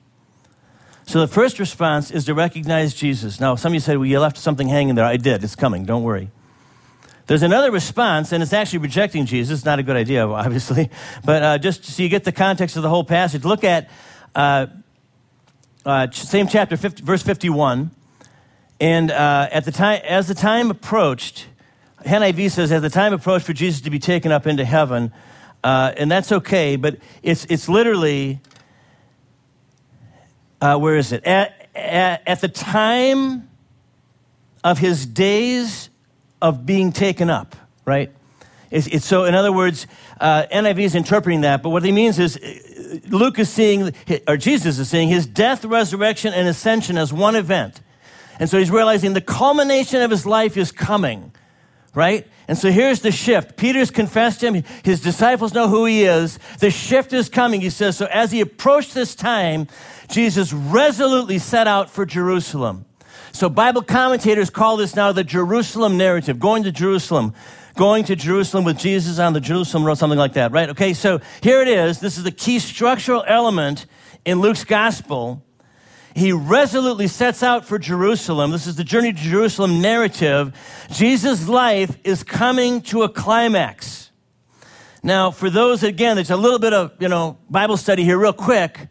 So 1.07 1.19
the 1.19 1.27
first 1.27 1.59
response 1.59 2.13
is 2.13 2.25
to 2.27 2.35
recognize 2.35 2.95
Jesus. 2.95 3.41
Now, 3.41 3.57
some 3.57 3.71
of 3.71 3.75
you 3.75 3.81
said, 3.81 3.97
well, 3.97 4.07
you 4.07 4.21
left 4.21 4.39
something 4.39 4.69
hanging 4.69 4.95
there. 4.95 5.05
I 5.05 5.17
did. 5.17 5.43
It's 5.43 5.57
coming. 5.57 5.85
Don't 5.85 6.05
worry. 6.05 6.31
There's 7.27 7.43
another 7.43 7.73
response, 7.73 8.31
and 8.31 8.41
it's 8.41 8.53
actually 8.53 8.79
rejecting 8.79 9.27
Jesus. 9.27 9.65
Not 9.65 9.81
a 9.81 9.83
good 9.83 9.97
idea, 9.97 10.29
obviously, 10.29 10.91
but 11.25 11.43
uh, 11.43 11.59
just 11.59 11.85
so 11.85 12.03
you 12.03 12.09
get 12.09 12.23
the 12.23 12.33
context 12.33 12.77
of 12.77 12.83
the 12.83 12.89
whole 12.89 13.03
passage, 13.03 13.45
look 13.45 13.65
at 13.65 13.91
uh, 14.37 14.67
uh, 15.85 16.09
same 16.13 16.47
chapter, 16.47 16.77
50, 16.77 17.03
verse 17.03 17.23
51. 17.23 17.91
And 18.79 19.11
uh, 19.11 19.49
at 19.51 19.65
the 19.65 19.73
time, 19.73 20.03
as 20.05 20.29
the 20.29 20.35
time 20.35 20.71
approached, 20.71 21.47
NIV 22.05 22.53
says, 22.53 22.71
as 22.71 22.83
the 22.83 22.91
time 22.91 23.13
approached 23.13 23.47
for 23.47 23.55
Jesus 23.55 23.81
to 23.81 23.91
be 23.91 23.99
taken 23.99 24.31
up 24.31 24.47
into 24.47 24.65
heaven, 24.65 25.13
uh, 25.65 25.93
and 25.97 26.09
that's 26.09 26.31
okay, 26.31 26.77
but 26.77 26.99
it's, 27.25 27.45
it's 27.47 27.69
literally, 27.69 28.41
uh, 30.61 30.79
where 30.79 30.97
is 30.97 31.11
it? 31.11 31.25
At, 31.25 31.69
at, 31.75 32.23
at 32.25 32.41
the 32.41 32.49
time 32.49 33.49
of 34.63 34.79
his 34.79 35.07
days 35.07 35.89
of 36.41 36.67
being 36.67 36.93
taken 36.93 37.31
up, 37.31 37.57
right? 37.85 38.13
It's, 38.71 38.87
it's 38.89 39.07
so, 39.07 39.25
in 39.25 39.35
other 39.35 39.53
words, 39.53 39.87
uh, 40.21 40.47
NIV 40.53 40.81
is 40.81 40.95
interpreting 40.95 41.43
that, 41.43 41.63
but 41.63 41.71
what 41.71 41.85
he 41.85 41.93
means 41.93 42.19
is 42.19 42.37
uh, 42.37 42.99
Luke 43.09 43.39
is 43.39 43.49
seeing, 43.49 43.95
or 44.27 44.37
Jesus 44.37 44.79
is 44.79 44.89
seeing, 44.89 45.09
his 45.09 45.27
death, 45.27 45.65
resurrection, 45.65 46.33
and 46.35 46.49
ascension 46.49 46.99
as 46.99 47.13
one 47.13 47.37
event. 47.37 47.81
And 48.39 48.51
so 48.51 48.59
he's 48.59 48.71
realizing 48.71 49.13
the 49.13 49.21
culmination 49.21 50.03
of 50.03 50.11
his 50.11 50.27
life 50.27 50.57
is 50.57 50.73
coming, 50.73 51.33
right? 51.95 52.27
And 52.49 52.57
so 52.57 52.71
here's 52.71 53.01
the 53.01 53.13
shift. 53.13 53.57
Peter's 53.57 53.91
confessed 53.91 54.43
him. 54.43 54.63
His 54.85 55.01
disciples 55.01 55.55
know 55.55 55.69
who 55.69 55.85
he 55.85 56.05
is. 56.05 56.39
The 56.61 56.71
shift 56.71 57.13
is 57.13 57.29
coming, 57.29 57.61
he 57.61 57.71
says. 57.71 57.97
So 57.97 58.07
as 58.07 58.31
he 58.31 58.41
approached 58.41 58.95
this 58.95 59.15
time, 59.15 59.69
Jesus 60.09 60.53
resolutely 60.53 61.39
set 61.39 61.67
out 61.67 61.91
for 61.91 62.07
Jerusalem. 62.07 62.86
So 63.37 63.51
Bible 63.51 63.83
commentators 63.83 64.49
call 64.49 64.79
this 64.79 64.97
now 64.97 65.13
the 65.13 65.23
Jerusalem 65.23 65.99
narrative, 65.99 66.39
going 66.39 66.63
to 66.63 66.73
Jerusalem. 66.73 67.35
Going 67.75 68.05
to 68.05 68.17
Jerusalem 68.17 68.65
with 68.65 68.79
Jesus 68.79 69.19
on 69.19 69.35
the 69.35 69.41
Jerusalem 69.41 69.85
road, 69.85 69.99
something 69.99 70.19
like 70.19 70.33
that, 70.33 70.53
right? 70.53 70.71
Okay, 70.71 70.95
so 70.95 71.21
here 71.43 71.61
it 71.61 71.69
is. 71.69 72.01
This 72.01 72.17
is 72.17 72.25
the 72.25 72.31
key 72.31 72.59
structural 72.59 73.23
element 73.29 73.85
in 74.25 74.41
Luke's 74.41 74.65
gospel 74.65 75.43
he 76.15 76.33
resolutely 76.33 77.09
sets 77.09 77.43
out 77.43 77.67
for 77.67 77.79
Jerusalem. 77.79 78.51
This 78.51 78.67
is 78.67 78.77
the 78.77 78.85
journey 78.85 79.13
to 79.13 79.19
Jerusalem 79.19 79.83
narrative. 79.83 80.59
Jesus' 80.91 81.47
life 81.47 81.99
is 82.05 82.23
coming 82.23 82.81
to 82.85 83.03
a 83.03 83.09
climax. 83.11 84.11
Now, 85.03 85.31
for 85.31 85.51
those, 85.51 85.83
again, 85.83 86.17
there's 86.17 86.31
a 86.31 86.37
little 86.39 86.59
bit 86.59 86.73
of, 86.73 86.93
you 87.01 87.09
know, 87.09 87.37
Bible 87.51 87.77
study 87.77 88.03
here 88.03 88.17
real 88.17 88.33
quick. 88.33 88.89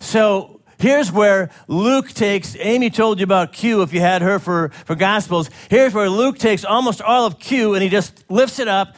So 0.00 0.62
here's 0.84 1.10
where 1.10 1.48
Luke 1.66 2.10
takes, 2.10 2.54
Amy 2.60 2.90
told 2.90 3.18
you 3.18 3.24
about 3.24 3.54
Q 3.54 3.80
if 3.80 3.94
you 3.94 4.00
had 4.00 4.20
her 4.20 4.38
for, 4.38 4.68
for 4.84 4.94
Gospels. 4.94 5.48
Here's 5.70 5.94
where 5.94 6.10
Luke 6.10 6.36
takes 6.36 6.62
almost 6.62 7.00
all 7.00 7.24
of 7.24 7.38
Q 7.38 7.72
and 7.72 7.82
he 7.82 7.88
just 7.88 8.22
lifts 8.30 8.58
it 8.58 8.68
up 8.68 8.94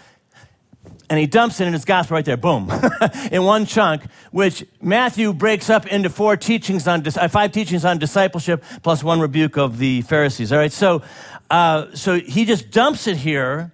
and 1.08 1.16
he 1.16 1.28
dumps 1.28 1.60
it 1.60 1.68
in 1.68 1.72
his 1.72 1.84
gospel 1.84 2.16
right 2.16 2.24
there, 2.24 2.36
boom, 2.36 2.68
in 3.30 3.44
one 3.44 3.66
chunk, 3.66 4.02
which 4.32 4.66
Matthew 4.82 5.32
breaks 5.32 5.70
up 5.70 5.86
into 5.86 6.10
four 6.10 6.36
teachings 6.36 6.88
on, 6.88 7.06
uh, 7.06 7.28
five 7.28 7.52
teachings 7.52 7.84
on 7.84 7.98
discipleship 7.98 8.64
plus 8.82 9.04
one 9.04 9.20
rebuke 9.20 9.56
of 9.56 9.78
the 9.78 10.02
Pharisees. 10.02 10.52
All 10.52 10.58
right, 10.58 10.72
so, 10.72 11.02
uh, 11.48 11.94
so 11.94 12.18
he 12.18 12.44
just 12.44 12.72
dumps 12.72 13.06
it 13.06 13.18
here, 13.18 13.70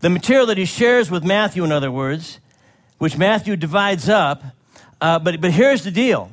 the 0.00 0.10
material 0.10 0.46
that 0.46 0.58
he 0.58 0.64
shares 0.64 1.08
with 1.08 1.22
Matthew, 1.22 1.62
in 1.62 1.70
other 1.70 1.92
words, 1.92 2.40
which 2.98 3.16
Matthew 3.16 3.54
divides 3.54 4.08
up. 4.08 4.42
Uh, 5.00 5.20
but, 5.20 5.40
but 5.40 5.52
here's 5.52 5.84
the 5.84 5.92
deal 5.92 6.32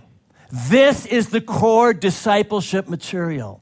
this 0.52 1.06
is 1.06 1.30
the 1.30 1.42
core 1.42 1.94
discipleship 1.94 2.90
material. 2.90 3.62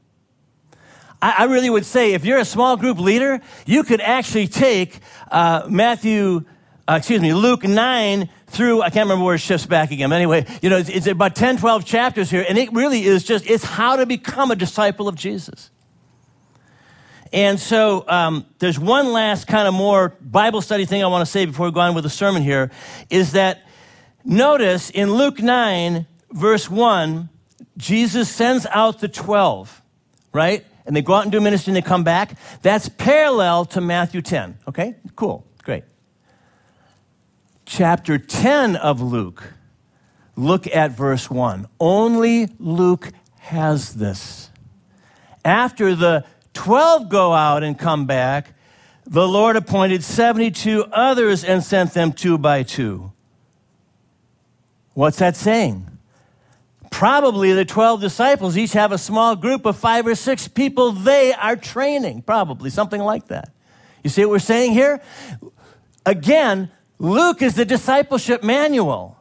I, 1.22 1.36
I 1.40 1.44
really 1.46 1.70
would 1.70 1.86
say 1.86 2.14
if 2.14 2.26
you're 2.26 2.40
a 2.40 2.46
small 2.46 2.78
group 2.78 3.00
leader, 3.00 3.42
you 3.66 3.84
could 3.84 4.02
actually 4.02 4.48
take 4.48 5.00
uh, 5.32 5.68
Matthew, 5.70 6.46
uh, 6.88 6.96
excuse 6.98 7.22
me, 7.22 7.34
Luke 7.34 7.64
9 7.64 8.30
through, 8.48 8.82
I 8.82 8.90
can't 8.90 9.06
remember 9.06 9.26
where 9.26 9.36
it 9.36 9.40
shifts 9.40 9.66
back 9.66 9.92
again. 9.92 10.14
Anyway, 10.14 10.46
you 10.62 10.70
know, 10.70 10.78
it's, 10.78 10.90
it's 10.90 11.08
about 11.08 11.36
10, 11.36 11.58
12 11.58 11.86
chapters 11.86 12.30
here, 12.30 12.46
and 12.48 12.58
it 12.58 12.72
really 12.72 13.04
is 13.04 13.24
just, 13.24 13.50
it's 13.50 13.64
how 13.64 13.98
to 13.98 14.06
become 14.06 14.52
a 14.52 14.56
disciple 14.56 15.08
of 15.08 15.16
Jesus. 15.16 15.72
And 17.34 17.60
so 17.60 18.06
um, 18.08 18.46
there's 18.60 18.80
one 18.80 19.12
last 19.12 19.48
kind 19.48 19.68
of 19.68 19.74
more 19.74 20.16
Bible 20.22 20.62
study 20.62 20.86
thing 20.86 21.04
I 21.04 21.08
want 21.08 21.26
to 21.26 21.32
say 21.32 21.46
before 21.46 21.66
we 21.66 21.72
go 21.74 21.82
on 21.82 21.94
with 21.94 22.06
the 22.06 22.10
sermon 22.10 22.42
here 22.42 22.72
is 23.10 23.34
that 23.34 23.64
notice 24.24 24.90
in 24.90 25.14
Luke 25.14 25.42
9, 25.42 26.08
verse 26.32 26.70
1, 26.70 27.30
Jesus 27.78 28.30
sends 28.30 28.66
out 28.68 29.00
the 29.00 29.08
12, 29.08 29.82
right? 30.34 30.66
and 30.88 30.96
they 30.96 31.02
go 31.02 31.14
out 31.14 31.24
and 31.24 31.32
do 31.32 31.42
ministry 31.42 31.72
and 31.72 31.76
they 31.76 31.88
come 31.88 32.06
back. 32.06 32.32
That's 32.62 32.90
parallel 32.90 33.66
to 33.66 33.82
Matthew 33.82 34.22
10. 34.22 34.58
Okay? 34.70 34.96
Cool. 35.16 35.46
Great. 35.64 35.84
Chapter 37.66 38.18
10 38.18 38.78
of 38.78 39.02
Luke. 39.02 39.54
Look 40.38 40.66
at 40.68 40.92
verse 40.92 41.30
1. 41.30 41.68
Only 41.80 42.48
Luke 42.58 43.12
has 43.40 43.96
this. 43.96 44.50
After 45.44 45.94
the 45.94 46.26
12 46.54 47.10
go 47.10 47.34
out 47.34 47.64
and 47.64 47.78
come 47.78 48.06
back, 48.06 48.54
the 49.06 49.28
Lord 49.28 49.58
appointed 49.58 50.04
72 50.04 50.86
others 50.86 51.44
and 51.44 51.62
sent 51.64 51.94
them 51.94 52.14
two 52.14 52.38
by 52.38 52.64
two. 52.64 53.12
What's 54.94 55.20
that 55.20 55.36
saying? 55.36 55.97
Probably 56.92 57.54
the 57.54 57.66
12 57.66 58.02
disciples 58.02 58.58
each 58.58 58.74
have 58.74 58.92
a 58.92 58.98
small 58.98 59.36
group 59.36 59.66
of 59.66 59.78
five 59.78 60.08
or 60.08 60.16
six 60.16 60.48
people 60.48 60.92
they 60.92 61.34
are 61.34 61.56
training, 61.56 62.22
probably 62.22 62.70
something 62.70 63.02
like 63.02 63.28
that. 63.28 63.52
You 64.04 64.10
see 64.10 64.24
what 64.24 64.32
we're 64.32 64.40
saying 64.40 64.74
here? 64.74 65.02
Again, 66.06 66.72
Luke 67.00 67.42
is 67.42 67.56
the 67.56 67.66
discipleship 67.66 68.44
manual. 68.44 69.18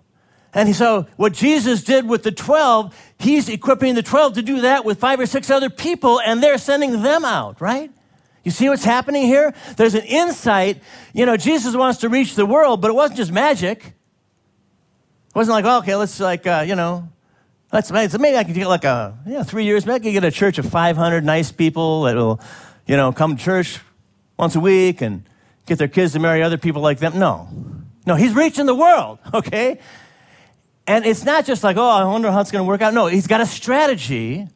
And 0.55 0.75
so, 0.75 1.07
what 1.17 1.35
Jesus 1.35 1.83
did 1.83 2.09
with 2.09 2.23
the 2.23 2.33
12, 2.33 2.97
he's 3.19 3.49
equipping 3.49 3.95
the 3.95 4.03
12 4.03 4.35
to 4.35 4.43
do 4.43 4.63
that 4.63 4.85
with 4.87 4.99
five 4.99 5.21
or 5.21 5.27
six 5.27 5.51
other 5.51 5.69
people, 5.69 6.19
and 6.21 6.43
they're 6.43 6.57
sending 6.57 7.03
them 7.03 7.27
out, 7.27 7.61
right? 7.61 7.91
You 8.43 8.51
see 8.51 8.69
what's 8.69 8.85
happening 8.85 9.27
here? 9.27 9.53
There's 9.77 9.95
an 9.95 10.05
insight. 10.05 10.81
You 11.13 11.27
know, 11.27 11.37
Jesus 11.37 11.75
wants 11.77 11.99
to 11.99 12.09
reach 12.09 12.37
the 12.37 12.47
world, 12.47 12.81
but 12.81 12.91
it 12.91 12.95
wasn't 12.95 13.19
just 13.19 13.33
magic. 13.33 13.85
It 13.85 15.35
wasn't 15.35 15.55
like, 15.57 15.65
oh, 15.67 15.79
okay, 15.79 15.97
let's, 15.97 16.21
like, 16.21 16.47
uh, 16.47 16.65
you 16.67 16.77
know, 16.77 17.09
Let's, 17.73 17.91
maybe 17.91 18.37
I 18.37 18.45
can 18.45 18.55
get 18.55 18.69
like 18.69 18.85
a, 18.85 19.19
yeah, 19.27 19.43
three 19.43 19.65
years, 19.65 19.87
maybe 19.87 19.95
I 19.97 19.99
can 19.99 20.13
get 20.13 20.25
a 20.25 20.31
church 20.31 20.59
of 20.59 20.67
500 20.67 21.25
nice 21.25 21.51
people 21.51 22.03
that 22.03 22.15
will, 22.15 22.41
you 22.87 22.97
know, 22.97 23.13
come 23.13 23.37
to 23.37 23.43
church 23.43 23.81
once 24.39 24.55
a 24.55 24.61
week 24.61 25.01
and 25.01 25.29
get 25.67 25.79
their 25.79 25.89
kids 25.89 26.13
to 26.13 26.21
marry 26.21 26.43
other 26.43 26.59
people 26.59 26.81
like 26.81 26.99
them. 26.99 27.19
No. 27.19 27.49
No, 28.07 28.15
he's 28.15 28.35
reaching 28.35 28.67
the 28.67 28.75
world, 28.75 29.19
okay? 29.35 29.81
And 30.87 31.05
it's 31.05 31.25
not 31.25 31.45
just 31.45 31.65
like, 31.65 31.77
oh, 31.77 31.89
I 31.89 32.05
wonder 32.05 32.31
how 32.31 32.41
it's 32.41 32.53
going 32.53 32.65
to 32.65 32.69
work 32.69 32.81
out. 32.81 32.95
No, 32.95 33.07
he's 33.09 33.27
got 33.27 33.41
a 33.41 33.47
strategy. 33.47 34.47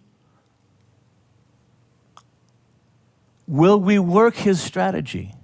Will 3.49 3.81
we 3.81 3.99
work 3.99 4.37
his 4.37 4.61
strategy? 4.61 5.35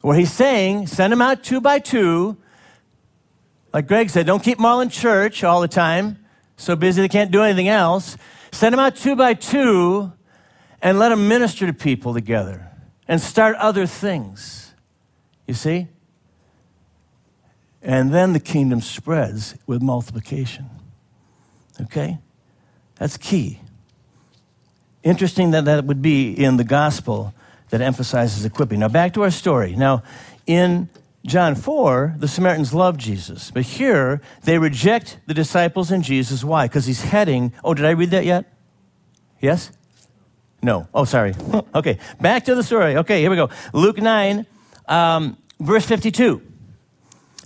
Where 0.00 0.16
he's 0.16 0.32
saying, 0.32 0.86
send 0.86 1.12
them 1.12 1.20
out 1.20 1.42
two 1.42 1.60
by 1.60 1.80
two, 1.80 2.36
like 3.72 3.86
Greg 3.86 4.10
said, 4.10 4.26
don't 4.26 4.42
keep 4.42 4.58
them 4.58 4.66
all 4.66 4.80
in 4.80 4.88
church 4.88 5.44
all 5.44 5.60
the 5.60 5.68
time, 5.68 6.18
so 6.56 6.76
busy 6.76 7.02
they 7.02 7.08
can't 7.08 7.30
do 7.30 7.42
anything 7.42 7.68
else. 7.68 8.16
Send 8.52 8.72
them 8.72 8.80
out 8.80 8.96
two 8.96 9.14
by 9.16 9.34
two 9.34 10.12
and 10.82 10.98
let 10.98 11.10
them 11.10 11.28
minister 11.28 11.66
to 11.66 11.72
people 11.72 12.14
together 12.14 12.68
and 13.06 13.20
start 13.20 13.56
other 13.56 13.86
things. 13.86 14.72
You 15.46 15.54
see? 15.54 15.88
And 17.82 18.12
then 18.12 18.32
the 18.32 18.40
kingdom 18.40 18.80
spreads 18.80 19.54
with 19.66 19.82
multiplication. 19.82 20.66
Okay? 21.80 22.18
That's 22.96 23.16
key. 23.16 23.60
Interesting 25.02 25.52
that 25.52 25.64
that 25.64 25.84
would 25.86 26.02
be 26.02 26.32
in 26.32 26.56
the 26.56 26.64
gospel 26.64 27.32
that 27.70 27.80
emphasizes 27.80 28.44
equipping. 28.44 28.80
Now, 28.80 28.88
back 28.88 29.14
to 29.14 29.22
our 29.22 29.30
story. 29.30 29.74
Now, 29.76 30.02
in 30.46 30.90
John 31.26 31.54
4, 31.54 32.16
the 32.18 32.28
Samaritans 32.28 32.72
love 32.72 32.96
Jesus. 32.96 33.50
But 33.50 33.62
here, 33.62 34.22
they 34.44 34.58
reject 34.58 35.18
the 35.26 35.34
disciples 35.34 35.90
and 35.90 36.02
Jesus. 36.02 36.42
Why? 36.42 36.66
Because 36.66 36.86
he's 36.86 37.02
heading. 37.02 37.52
Oh, 37.62 37.74
did 37.74 37.84
I 37.84 37.90
read 37.90 38.10
that 38.10 38.24
yet? 38.24 38.46
Yes? 39.40 39.70
No. 40.62 40.88
Oh, 40.94 41.04
sorry. 41.04 41.34
okay, 41.74 41.98
back 42.20 42.44
to 42.46 42.54
the 42.54 42.62
story. 42.62 42.96
Okay, 42.96 43.20
here 43.20 43.30
we 43.30 43.36
go. 43.36 43.50
Luke 43.72 43.98
9, 43.98 44.46
um, 44.88 45.36
verse 45.58 45.84
52. 45.84 46.42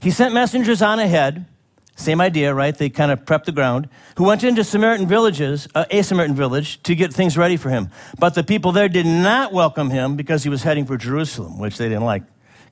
He 0.03 0.11
sent 0.11 0.35
messengers 0.35 0.81
on 0.83 1.01
ahead. 1.01 1.47
Same 1.97 2.21
idea, 2.21 2.53
right? 2.53 2.77
They 2.77 2.91
kind 2.91 3.13
of 3.13 3.25
prepped 3.25 3.45
the 3.45 3.53
ground. 3.53 3.89
Who 4.17 4.25
went 4.25 4.43
into 4.43 4.65
Samaritan 4.65 5.07
villages, 5.07 5.69
uh, 5.75 5.85
a 5.91 6.03
Samaritan 6.03 6.37
village, 6.37 6.83
to 6.85 6.95
get 6.95 7.13
things 7.13 7.39
ready 7.39 7.57
for 7.57 7.71
him. 7.71 7.91
But 8.19 8.35
the 8.35 8.43
people 8.43 8.73
there 8.73 8.89
did 8.89 9.07
not 9.07 9.53
welcome 9.53 9.91
him 9.91 10.17
because 10.17 10.43
he 10.43 10.49
was 10.49 10.65
heading 10.65 10.87
for 10.87 10.97
Jerusalem, 10.97 11.59
which 11.59 11.79
they 11.79 11.89
didn't 11.89 12.05
like 12.05 12.25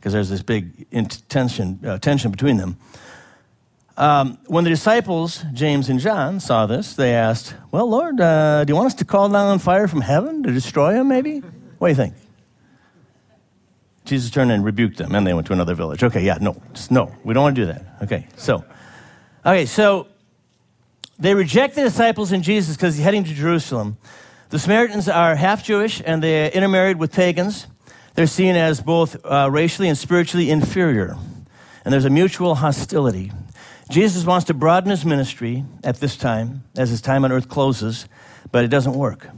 because 0.03 0.13
there's 0.13 0.31
this 0.31 0.43
big 0.43 0.85
tension, 1.29 1.79
uh, 1.87 1.97
tension 1.97 2.33
between 2.33 2.57
them. 2.57 2.77
Um, 3.97 4.37
when 4.49 4.65
the 4.65 4.71
disciples, 4.71 5.45
James 5.53 5.89
and 5.89 6.01
John, 6.01 6.41
saw 6.41 6.67
this, 6.67 6.95
they 6.95 7.15
asked, 7.15 7.55
Well, 7.71 7.89
Lord, 7.89 8.21
uh, 8.21 8.65
do 8.65 8.73
you 8.73 8.75
want 8.75 8.87
us 8.87 8.95
to 8.95 9.05
call 9.05 9.29
down 9.29 9.61
fire 9.61 9.87
from 9.87 10.01
heaven 10.01 10.43
to 10.43 10.51
destroy 10.51 10.95
him, 10.95 11.07
maybe? 11.07 11.39
What 11.79 11.87
do 11.87 11.91
you 11.93 11.95
think? 11.95 12.15
Jesus 14.05 14.29
turned 14.29 14.51
and 14.51 14.65
rebuked 14.65 14.99
them, 14.99 15.15
and 15.15 15.25
they 15.25 15.35
went 15.35 15.47
to 15.47 15.53
another 15.53 15.75
village. 15.75 16.03
Okay, 16.03 16.25
yeah, 16.25 16.39
no, 16.41 16.61
no, 16.91 17.15
we 17.23 17.33
don't 17.33 17.45
want 17.45 17.55
to 17.55 17.63
do 17.63 17.67
that. 17.67 17.85
Okay, 18.03 18.27
so, 18.37 18.65
okay, 19.47 19.67
so 19.67 20.09
they 21.17 21.33
reject 21.33 21.77
the 21.77 21.83
disciples 21.83 22.33
and 22.33 22.43
Jesus 22.43 22.75
because 22.75 22.97
he's 22.97 23.05
heading 23.05 23.23
to 23.23 23.33
Jerusalem. 23.33 23.99
The 24.49 24.59
Samaritans 24.59 25.09
are 25.09 25.37
half 25.37 25.63
Jewish 25.63 26.03
and 26.05 26.21
they 26.21 26.51
intermarried 26.51 26.99
with 26.99 27.13
pagans. 27.13 27.69
They're 28.15 28.27
seen 28.27 28.57
as 28.57 28.81
both 28.81 29.25
uh, 29.25 29.49
racially 29.51 29.89
and 29.89 29.97
spiritually 29.97 30.51
inferior. 30.51 31.17
And 31.85 31.93
there's 31.93 32.05
a 32.05 32.11
mutual 32.11 32.57
hostility. 32.57 33.33
Jesus 33.91 34.25
wants 34.25 34.47
to 34.47 34.55
broaden 34.55 34.91
his 34.91 35.05
ministry 35.05 35.65
at 35.83 35.97
this 35.97 36.17
time, 36.17 36.65
as 36.77 36.91
his 36.91 37.01
time 37.01 37.25
on 37.25 37.33
earth 37.33 37.49
closes, 37.49 38.07
but 38.51 38.65
it 38.65 38.69
doesn't 38.69 38.95
work. 38.95 39.29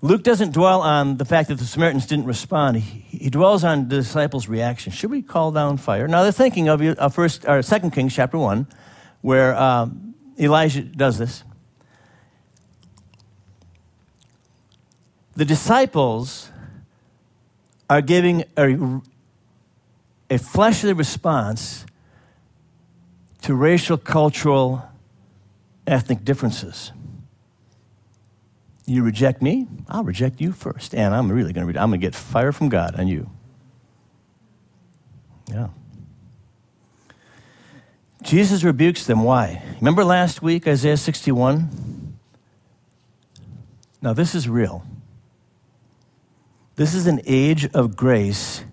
Luke 0.00 0.24
doesn't 0.24 0.52
dwell 0.52 0.82
on 0.82 1.16
the 1.16 1.24
fact 1.24 1.48
that 1.48 1.58
the 1.58 1.64
Samaritans 1.64 2.06
didn't 2.06 2.24
respond. 2.24 2.76
He, 2.76 3.18
he 3.18 3.30
dwells 3.30 3.62
on 3.62 3.88
the 3.88 3.96
disciples' 3.96 4.48
reaction. 4.48 4.92
Should 4.92 5.10
we 5.10 5.22
call 5.22 5.52
down 5.52 5.76
fire? 5.76 6.08
Now 6.08 6.22
they're 6.22 6.32
thinking 6.32 6.68
of 6.68 6.82
uh, 6.82 7.08
first 7.08 7.44
or 7.46 7.62
Second 7.62 7.92
Kings 7.92 8.14
chapter 8.14 8.36
one, 8.36 8.66
where 9.20 9.54
um, 9.56 10.14
Elijah 10.38 10.82
does 10.82 11.18
this. 11.18 11.44
The 15.36 15.44
disciples 15.44 16.50
are 17.88 18.00
giving 18.00 18.44
a, 18.56 19.00
a 20.30 20.38
fleshly 20.38 20.92
response 20.92 21.84
to 23.42 23.54
racial, 23.54 23.98
cultural, 23.98 24.82
ethnic 25.86 26.24
differences. 26.24 26.92
You 28.86 29.02
reject 29.02 29.42
me, 29.42 29.68
I'll 29.88 30.04
reject 30.04 30.40
you 30.40 30.52
first. 30.52 30.94
And 30.94 31.14
I'm 31.14 31.30
really 31.30 31.52
going 31.52 31.72
to, 31.72 31.80
I'm 31.80 31.90
going 31.90 32.00
to 32.00 32.06
get 32.06 32.14
fire 32.14 32.52
from 32.52 32.68
God 32.68 32.98
on 32.98 33.08
you. 33.08 33.30
Yeah. 35.48 35.68
Jesus 38.22 38.62
rebukes 38.62 39.04
them. 39.04 39.24
Why? 39.24 39.62
Remember 39.80 40.04
last 40.04 40.42
week, 40.42 40.66
Isaiah 40.66 40.96
61? 40.96 42.16
Now, 44.00 44.12
this 44.12 44.34
is 44.34 44.48
real. 44.48 44.84
This 46.74 46.94
is 46.94 47.06
an 47.06 47.20
age 47.26 47.66
of 47.74 47.96
grace, 47.96 48.64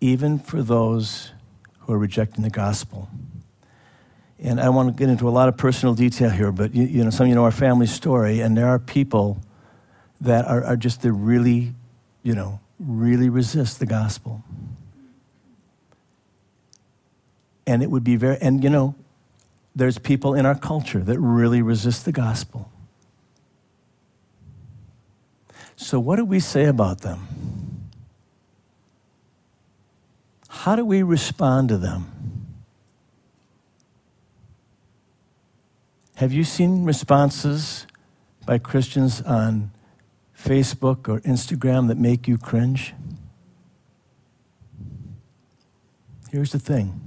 even 0.00 0.38
for 0.38 0.62
those 0.62 1.32
who 1.80 1.92
are 1.92 1.98
rejecting 1.98 2.44
the 2.44 2.50
gospel. 2.50 3.08
And 4.38 4.60
I 4.60 4.68
want 4.68 4.88
to 4.88 4.94
get 4.94 5.10
into 5.10 5.28
a 5.28 5.30
lot 5.30 5.48
of 5.48 5.56
personal 5.56 5.94
detail 5.94 6.30
here, 6.30 6.52
but 6.52 6.74
you, 6.74 6.84
you 6.84 7.02
know, 7.02 7.10
some 7.10 7.24
of 7.24 7.28
you 7.28 7.34
know 7.34 7.44
our 7.44 7.50
family 7.50 7.86
story, 7.86 8.40
and 8.40 8.56
there 8.56 8.68
are 8.68 8.78
people 8.78 9.42
that 10.20 10.46
are, 10.46 10.62
are 10.62 10.76
just, 10.76 11.02
they 11.02 11.10
really, 11.10 11.74
you 12.22 12.34
know, 12.34 12.60
really 12.78 13.28
resist 13.28 13.80
the 13.80 13.86
gospel. 13.86 14.44
And 17.66 17.82
it 17.82 17.90
would 17.90 18.04
be 18.04 18.14
very, 18.14 18.38
and 18.40 18.62
you 18.62 18.70
know, 18.70 18.94
there's 19.74 19.98
people 19.98 20.34
in 20.34 20.46
our 20.46 20.54
culture 20.54 21.00
that 21.00 21.18
really 21.18 21.62
resist 21.62 22.04
the 22.04 22.12
gospel. 22.12 22.70
So, 25.76 26.00
what 26.00 26.16
do 26.16 26.24
we 26.24 26.40
say 26.40 26.64
about 26.64 27.02
them? 27.02 27.90
How 30.48 30.74
do 30.74 30.84
we 30.84 31.02
respond 31.02 31.68
to 31.68 31.78
them? 31.78 32.12
Have 36.16 36.32
you 36.32 36.44
seen 36.44 36.84
responses 36.84 37.86
by 38.46 38.58
Christians 38.58 39.20
on 39.20 39.70
Facebook 40.36 41.08
or 41.08 41.20
Instagram 41.20 41.88
that 41.88 41.98
make 41.98 42.26
you 42.26 42.38
cringe? 42.38 42.94
Here's 46.30 46.52
the 46.52 46.58
thing 46.58 47.00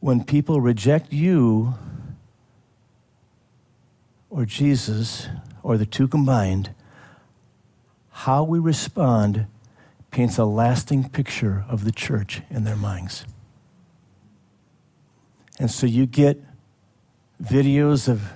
when 0.00 0.22
people 0.22 0.60
reject 0.60 1.12
you 1.12 1.74
or 4.30 4.44
Jesus 4.44 5.28
or 5.62 5.76
the 5.76 5.86
two 5.86 6.06
combined, 6.06 6.74
how 8.14 8.44
we 8.44 8.60
respond 8.60 9.46
paints 10.12 10.38
a 10.38 10.44
lasting 10.44 11.08
picture 11.08 11.64
of 11.68 11.84
the 11.84 11.90
church 11.90 12.42
in 12.48 12.62
their 12.62 12.76
minds. 12.76 13.26
And 15.58 15.68
so 15.68 15.84
you 15.86 16.06
get 16.06 16.40
videos 17.42 18.08
of 18.08 18.32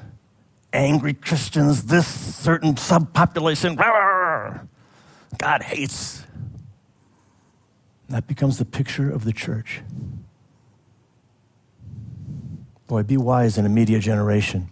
angry 0.72 1.14
Christians, 1.14 1.84
this 1.84 2.08
certain 2.08 2.74
subpopulation, 2.74 3.76
God 5.38 5.62
hates. 5.62 6.24
That 8.08 8.26
becomes 8.26 8.58
the 8.58 8.64
picture 8.64 9.08
of 9.08 9.24
the 9.24 9.32
church. 9.32 9.82
Boy, 12.88 13.04
be 13.04 13.16
wise 13.16 13.56
in 13.56 13.64
a 13.64 13.68
media 13.68 14.00
generation. 14.00 14.70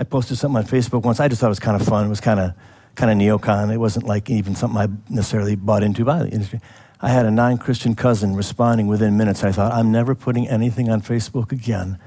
I 0.00 0.04
posted 0.04 0.38
something 0.38 0.56
on 0.56 0.64
Facebook 0.64 1.02
once. 1.02 1.20
I 1.20 1.28
just 1.28 1.42
thought 1.42 1.48
it 1.48 1.50
was 1.50 1.60
kind 1.60 1.78
of 1.78 1.86
fun. 1.86 2.06
It 2.06 2.08
was 2.08 2.22
kind 2.22 2.40
of 2.40 2.54
kind 2.94 3.12
of 3.12 3.18
neocon. 3.18 3.72
It 3.72 3.76
wasn't 3.76 4.06
like 4.06 4.30
even 4.30 4.54
something 4.54 4.78
I 4.78 4.88
necessarily 5.10 5.56
bought 5.56 5.82
into 5.82 6.06
by 6.06 6.22
the 6.22 6.28
industry. 6.30 6.60
I 7.02 7.10
had 7.10 7.26
a 7.26 7.30
non 7.30 7.58
Christian 7.58 7.94
cousin 7.94 8.34
responding 8.34 8.86
within 8.86 9.18
minutes. 9.18 9.44
I 9.44 9.52
thought, 9.52 9.74
I'm 9.74 9.92
never 9.92 10.14
putting 10.14 10.48
anything 10.48 10.88
on 10.88 11.02
Facebook 11.02 11.52
again 11.52 11.98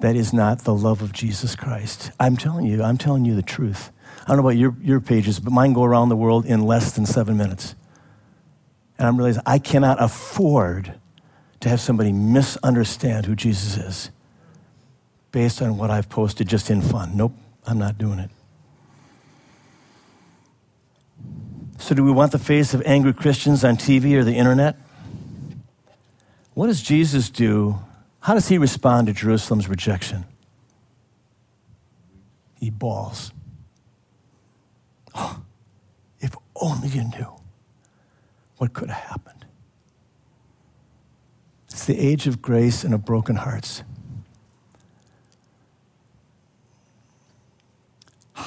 that 0.00 0.16
is 0.16 0.32
not 0.32 0.64
the 0.64 0.74
love 0.74 1.02
of 1.02 1.12
Jesus 1.12 1.54
Christ. 1.54 2.10
I'm 2.18 2.36
telling 2.36 2.66
you, 2.66 2.82
I'm 2.82 2.98
telling 2.98 3.24
you 3.24 3.36
the 3.36 3.42
truth. 3.42 3.92
I 4.24 4.28
don't 4.28 4.38
know 4.38 4.42
about 4.42 4.58
your, 4.58 4.74
your 4.82 5.00
pages, 5.00 5.38
but 5.38 5.52
mine 5.52 5.72
go 5.72 5.84
around 5.84 6.08
the 6.08 6.16
world 6.16 6.44
in 6.44 6.62
less 6.62 6.92
than 6.92 7.06
seven 7.06 7.36
minutes. 7.36 7.76
And 8.98 9.06
I'm 9.06 9.16
realizing 9.16 9.42
I 9.46 9.58
cannot 9.58 10.02
afford 10.02 10.94
to 11.60 11.68
have 11.68 11.80
somebody 11.80 12.12
misunderstand 12.12 13.26
who 13.26 13.36
Jesus 13.36 13.76
is 13.76 14.10
based 15.34 15.60
on 15.60 15.76
what 15.76 15.90
I've 15.90 16.08
posted 16.08 16.46
just 16.46 16.70
in 16.70 16.80
fun. 16.80 17.16
Nope, 17.16 17.32
I'm 17.66 17.76
not 17.76 17.98
doing 17.98 18.20
it. 18.20 18.30
So, 21.80 21.92
do 21.92 22.04
we 22.04 22.12
want 22.12 22.30
the 22.30 22.38
face 22.38 22.72
of 22.72 22.80
angry 22.86 23.12
Christians 23.12 23.64
on 23.64 23.76
TV 23.76 24.14
or 24.14 24.22
the 24.22 24.36
internet? 24.36 24.76
What 26.54 26.68
does 26.68 26.80
Jesus 26.80 27.30
do? 27.30 27.80
How 28.20 28.34
does 28.34 28.46
he 28.46 28.58
respond 28.58 29.08
to 29.08 29.12
Jerusalem's 29.12 29.68
rejection? 29.68 30.24
He 32.60 32.70
bawls. 32.70 33.32
Oh, 35.16 35.42
if 36.20 36.36
only 36.54 36.88
you 36.88 37.02
knew 37.02 37.34
what 38.58 38.72
could 38.72 38.88
have 38.88 39.02
happened. 39.02 39.46
It's 41.70 41.86
the 41.86 41.98
age 41.98 42.28
of 42.28 42.40
grace 42.40 42.84
and 42.84 42.94
of 42.94 43.04
broken 43.04 43.34
hearts. 43.34 43.82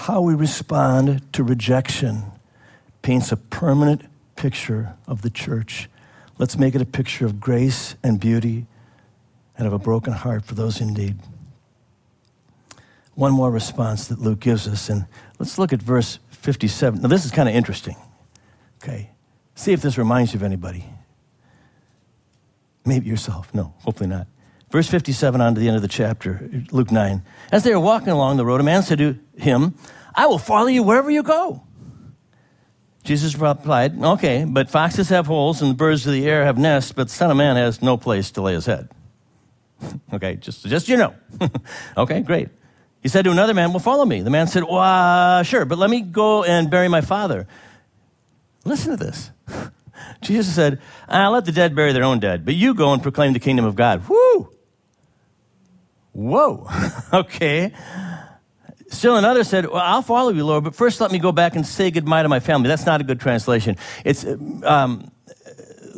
How 0.01 0.21
we 0.21 0.36
respond 0.36 1.21
to 1.33 1.43
rejection 1.43 2.23
paints 3.01 3.31
a 3.33 3.36
permanent 3.36 4.03
picture 4.38 4.95
of 5.05 5.21
the 5.21 5.29
church. 5.29 5.89
Let's 6.38 6.57
make 6.57 6.75
it 6.75 6.81
a 6.81 6.86
picture 6.86 7.25
of 7.25 7.41
grace 7.41 7.95
and 8.03 8.17
beauty 8.17 8.67
and 9.57 9.67
of 9.67 9.73
a 9.73 9.79
broken 9.79 10.13
heart 10.13 10.45
for 10.45 10.55
those 10.55 10.79
in 10.79 10.93
need. 10.93 11.17
One 13.15 13.33
more 13.33 13.51
response 13.51 14.07
that 14.07 14.19
Luke 14.19 14.39
gives 14.39 14.67
us, 14.67 14.88
and 14.88 15.07
let's 15.39 15.57
look 15.57 15.73
at 15.73 15.81
verse 15.81 16.19
57. 16.29 17.01
Now, 17.01 17.10
this 17.10 17.25
is 17.25 17.31
kind 17.31 17.49
of 17.49 17.55
interesting. 17.55 17.97
Okay. 18.81 19.10
See 19.55 19.73
if 19.73 19.81
this 19.81 19.97
reminds 19.97 20.31
you 20.31 20.38
of 20.38 20.43
anybody. 20.43 20.86
Maybe 22.86 23.07
yourself. 23.07 23.53
No, 23.53 23.73
hopefully 23.79 24.07
not. 24.10 24.27
Verse 24.69 24.89
57 24.89 25.39
on 25.39 25.56
to 25.56 25.62
the 25.62 25.67
end 25.67 25.77
of 25.77 25.82
the 25.82 25.88
chapter, 25.88 26.49
Luke 26.71 26.91
9. 26.91 27.23
As 27.51 27.63
they 27.63 27.73
were 27.73 27.80
walking 27.80 28.10
along 28.10 28.38
the 28.38 28.45
road, 28.45 28.60
a 28.60 28.63
man 28.63 28.84
said 28.84 28.97
to 28.97 29.17
him, 29.38 29.75
I 30.13 30.27
will 30.27 30.39
follow 30.39 30.67
you 30.67 30.84
wherever 30.84 31.10
you 31.10 31.23
go. 31.23 31.63
Jesus 33.03 33.36
replied, 33.38 34.03
Okay, 34.03 34.43
but 34.45 34.69
foxes 34.69 35.08
have 35.10 35.27
holes 35.27 35.62
and 35.62 35.71
the 35.71 35.75
birds 35.75 36.06
of 36.06 36.12
the 36.12 36.27
air 36.27 36.43
have 36.43 36.58
nests, 36.58 36.91
but 36.91 37.08
the 37.08 37.13
Son 37.13 37.32
of 37.32 37.38
Man 37.38 37.56
has 37.56 37.82
no 37.82 37.95
place 37.95 38.32
to 38.32 38.41
lay 38.41 38.53
his 38.53 38.65
head. 38.65 38.89
okay, 40.13 40.36
just, 40.36 40.65
just 40.65 40.89
you 40.89 40.97
know. 40.97 41.15
okay, 41.97 42.19
great. 42.19 42.49
He 43.01 43.08
said 43.08 43.23
to 43.23 43.32
another 43.32 43.53
man, 43.53 43.69
Well, 43.71 43.80
follow 43.80 44.03
me. 44.03 44.21
The 44.21 44.30
man 44.30 44.47
said, 44.47 44.63
Well, 44.63 44.80
uh, 44.80 45.43
sure, 45.43 45.63
but 45.63 45.77
let 45.77 45.89
me 45.89 46.01
go 46.01 46.43
and 46.43 46.69
bury 46.69 46.89
my 46.89 46.99
father. 46.99 47.47
Listen 48.65 48.97
to 48.97 49.06
this. 49.06 49.32
Jesus 50.21 50.53
said, 50.53 50.82
ah, 51.08 51.30
Let 51.30 51.45
the 51.45 51.53
dead 51.53 51.75
bury 51.75 51.93
their 51.93 52.03
own 52.03 52.19
dead, 52.19 52.43
but 52.43 52.56
you 52.56 52.73
go 52.73 52.91
and 52.91 53.01
proclaim 53.01 53.32
the 53.32 53.39
kingdom 53.39 53.63
of 53.63 53.75
God. 53.75 54.08
Whoo! 54.10 54.26
Whoa. 56.17 56.67
okay. 57.13 57.71
Still 58.89 59.17
another 59.17 59.43
said, 59.43 59.67
Well, 59.67 59.75
I'll 59.77 60.01
follow 60.01 60.32
you, 60.32 60.43
Lord, 60.45 60.63
but 60.63 60.73
first 60.73 60.99
let 60.99 61.12
me 61.12 61.19
go 61.19 61.32
back 61.32 61.56
and 61.56 61.65
say 61.65 61.91
goodbye 61.91 62.23
to 62.23 62.30
my 62.30 62.39
family. 62.39 62.69
That's 62.69 62.88
not 62.88 63.01
a 63.01 63.03
good 63.03 63.19
translation. 63.19 63.77
It's, 64.03 64.25
um, 64.63 65.12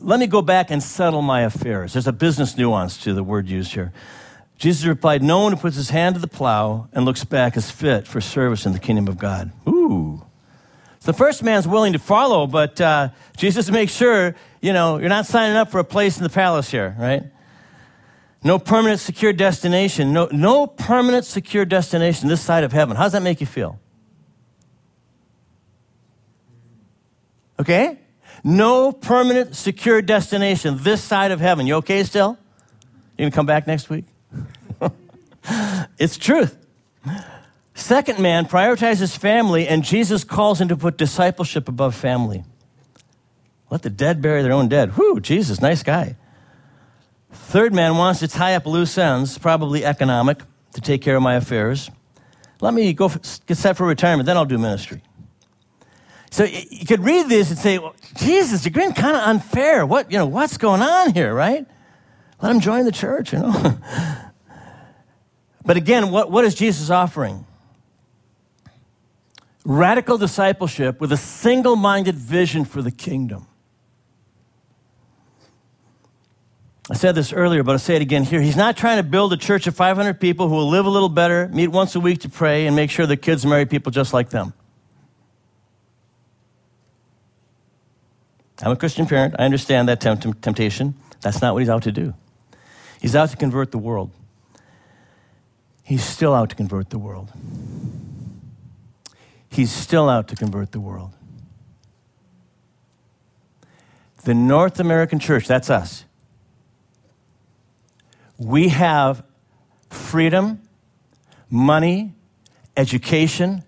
let 0.02 0.20
me 0.20 0.28
go 0.28 0.42
back 0.42 0.72
and 0.72 0.84
settle 0.84 1.22
my 1.22 1.42
affairs. 1.42 1.94
There's 1.94 2.08
a 2.08 2.12
business 2.12 2.58
nuance 2.58 2.98
to 3.04 3.14
the 3.14 3.24
word 3.24 3.48
used 3.48 3.74
here. 3.74 3.94
Jesus 4.58 4.86
replied, 4.86 5.24
No 5.24 5.40
one 5.40 5.54
who 5.54 5.60
puts 5.60 5.78
his 5.78 5.90
hand 5.90 6.16
to 6.16 6.22
the 6.22 6.28
plow 6.28 6.90
and 6.92 7.06
looks 7.06 7.24
back 7.24 7.56
is 7.56 7.72
fit 7.72 8.06
for 8.06 8.20
service 8.20 8.66
in 8.66 8.74
the 8.74 8.80
kingdom 8.80 9.08
of 9.08 9.18
God. 9.18 9.54
Ooh. 9.70 10.26
So 11.00 11.14
the 11.14 11.18
first 11.18 11.44
man's 11.44 11.66
willing 11.66 11.94
to 11.94 12.00
follow, 12.00 12.46
but 12.46 12.82
uh, 12.82 13.10
Jesus 13.38 13.72
makes 13.72 13.94
sure 13.94 14.36
you 14.62 14.74
know, 14.74 14.98
you're 14.98 15.08
not 15.08 15.26
signing 15.26 15.56
up 15.56 15.72
for 15.72 15.80
a 15.80 15.86
place 15.86 16.18
in 16.18 16.24
the 16.24 16.30
palace 16.30 16.70
here, 16.70 16.96
right? 17.00 17.24
No 18.44 18.58
permanent 18.58 19.00
secure 19.02 19.34
destination. 19.34 20.14
No, 20.14 20.30
no 20.32 20.66
permanent 20.66 21.26
secure 21.26 21.66
destination 21.66 22.30
this 22.30 22.42
side 22.42 22.64
of 22.64 22.72
heaven. 22.72 22.96
How 22.96 23.04
does 23.04 23.12
that 23.12 23.22
make 23.22 23.42
you 23.42 23.48
feel? 23.48 23.80
Okay? 27.60 28.00
No 28.44 28.94
permanent 28.94 29.56
secure 29.56 30.02
destination 30.02 30.78
this 30.82 31.04
side 31.04 31.32
of 31.32 31.42
heaven. 31.42 31.68
You 31.68 31.76
okay 31.76 32.04
still? 32.04 32.38
You 33.18 33.26
gonna 33.26 33.32
come 33.32 33.46
back 33.46 33.68
next 33.68 33.90
week? 33.90 34.06
it's 35.98 36.18
truth. 36.18 36.56
Second 37.74 38.20
man 38.20 38.46
prioritizes 38.46 39.18
family, 39.18 39.68
and 39.68 39.84
Jesus 39.84 40.24
calls 40.24 40.62
him 40.62 40.70
to 40.70 40.78
put 40.78 40.98
discipleship 40.98 41.68
above 41.68 41.96
family. 41.96 42.44
Let 43.70 43.82
the 43.82 43.90
dead 43.90 44.22
bury 44.22 44.42
their 44.42 44.54
own 44.54 44.70
dead. 44.70 44.92
Whew, 44.92 45.20
Jesus, 45.20 45.62
nice 45.62 45.84
guy. 45.84 46.16
Third 47.32 47.74
man 47.74 47.98
wants 47.98 48.20
to 48.22 48.28
tie 48.28 48.56
up 48.56 48.66
loose 48.66 48.98
ends, 48.98 49.38
probably 49.38 49.86
economic, 49.86 50.40
to 50.74 50.82
take 50.82 51.02
care 51.02 51.16
of 51.16 51.22
my 51.22 51.36
affairs. 51.36 51.92
Let 52.62 52.74
me 52.74 52.94
go 52.94 53.10
get 53.10 53.58
set 53.58 53.78
for 53.78 53.86
retirement, 53.86 54.26
then 54.26 54.38
I'll 54.38 54.46
do 54.46 54.58
ministry. 54.58 55.02
So 56.32 56.44
you 56.44 56.86
could 56.86 57.04
read 57.04 57.28
this 57.28 57.50
and 57.50 57.58
say, 57.58 57.80
well, 57.80 57.96
Jesus, 58.16 58.64
you're 58.64 58.72
getting 58.72 58.94
kind 58.94 59.16
of 59.16 59.24
unfair. 59.24 59.86
What, 59.86 60.12
you 60.12 60.18
know, 60.18 60.28
what's 60.28 60.58
going 60.58 60.82
on 60.82 61.14
here, 61.14 61.34
right? 61.34 61.66
Let 62.42 62.52
him 62.52 62.60
join 62.60 62.86
the 62.86 62.92
church, 62.92 63.34
you 63.34 63.40
know. 63.40 63.52
but 65.66 65.76
again, 65.76 66.12
what, 66.12 66.32
what 66.32 66.46
is 66.46 66.54
Jesus 66.54 66.90
offering? 66.90 67.46
Radical 69.66 70.18
discipleship 70.18 71.02
with 71.02 71.12
a 71.12 71.18
single 71.18 71.76
minded 71.76 72.16
vision 72.16 72.64
for 72.64 72.82
the 72.82 72.92
kingdom. 72.92 73.49
I 76.90 76.96
said 76.96 77.14
this 77.14 77.32
earlier, 77.32 77.62
but 77.62 77.74
I'll 77.74 77.80
say 77.80 77.96
it 77.96 78.02
again 78.02 78.24
here. 78.24 78.42
He's 78.42 78.56
not 78.56 78.76
trying 78.76 78.98
to 78.98 79.04
build 79.04 79.32
a 79.32 79.38
church 79.38 79.68
of 79.68 79.76
500 79.76 80.20
people 80.20 80.50
who 80.50 80.56
will 80.56 80.70
live 80.70 80.88
a 80.88 80.90
little 80.90 81.10
better, 81.10 81.48
meet 81.50 81.68
once 81.68 81.96
a 81.96 82.00
week 82.00 82.22
to 82.22 82.30
pray, 82.30 82.66
and 82.66 82.76
make 82.76 82.90
sure 82.90 83.06
their 83.06 83.16
kids 83.16 83.46
marry 83.46 83.68
people 83.68 83.92
just 83.92 84.12
like 84.12 84.32
them. 84.32 84.54
I'm 88.62 88.72
a 88.72 88.76
Christian 88.76 89.06
parent. 89.06 89.36
I 89.38 89.46
understand 89.46 89.88
that 89.88 90.02
tempt- 90.02 90.42
temptation. 90.42 90.96
That's 91.22 91.42
not 91.42 91.54
what 91.54 91.60
he's 91.60 91.70
out 91.70 91.84
to 91.84 91.92
do. 91.92 92.16
He's 93.00 93.16
out 93.16 93.30
to 93.30 93.38
convert 93.38 93.72
the 93.72 93.78
world. 93.78 94.12
He's 95.84 96.04
still 96.04 96.34
out 96.34 96.50
to 96.50 96.56
convert 96.56 96.90
the 96.90 97.00
world. 97.00 97.32
He's 99.50 99.72
still 99.72 100.10
out 100.10 100.28
to 100.30 100.36
convert 100.36 100.72
the 100.72 100.80
world. 100.80 101.14
The 104.24 104.34
North 104.34 104.80
American 104.80 105.20
church, 105.20 105.48
that's 105.48 105.70
us. 105.70 106.06
We 108.40 108.70
have 108.70 109.22
freedom, 109.90 110.62
money, 111.50 112.16
education, 112.78 113.64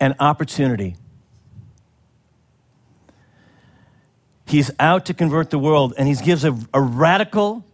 and 0.00 0.16
opportunity. 0.18 0.96
He's 4.46 4.70
out 4.78 5.06
to 5.06 5.14
convert 5.14 5.50
the 5.50 5.58
world, 5.58 5.94
and 5.96 6.08
he 6.08 6.14
gives 6.16 6.44
a, 6.44 6.58
a 6.74 6.80
radical 6.80 7.64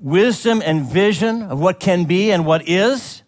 wisdom 0.00 0.62
and 0.64 0.84
vision 0.84 1.42
of 1.42 1.58
what 1.58 1.80
can 1.80 2.04
be 2.04 2.30
and 2.30 2.44
what 2.44 2.68
is, 2.68 3.22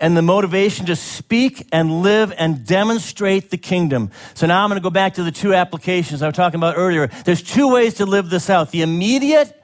and 0.00 0.16
the 0.16 0.22
motivation 0.22 0.86
to 0.86 0.96
speak 0.96 1.66
and 1.70 2.02
live 2.02 2.32
and 2.38 2.66
demonstrate 2.66 3.50
the 3.50 3.58
kingdom. 3.58 4.10
So 4.34 4.46
now 4.46 4.64
I'm 4.64 4.70
going 4.70 4.80
to 4.80 4.82
go 4.82 4.90
back 4.90 5.14
to 5.14 5.22
the 5.22 5.30
two 5.30 5.54
applications 5.54 6.22
I 6.22 6.26
was 6.26 6.34
talking 6.34 6.58
about 6.58 6.76
earlier. 6.76 7.08
There's 7.24 7.42
two 7.42 7.72
ways 7.72 7.94
to 7.94 8.06
live 8.06 8.30
this 8.30 8.50
out 8.50 8.70
the 8.70 8.82
immediate 8.82 9.59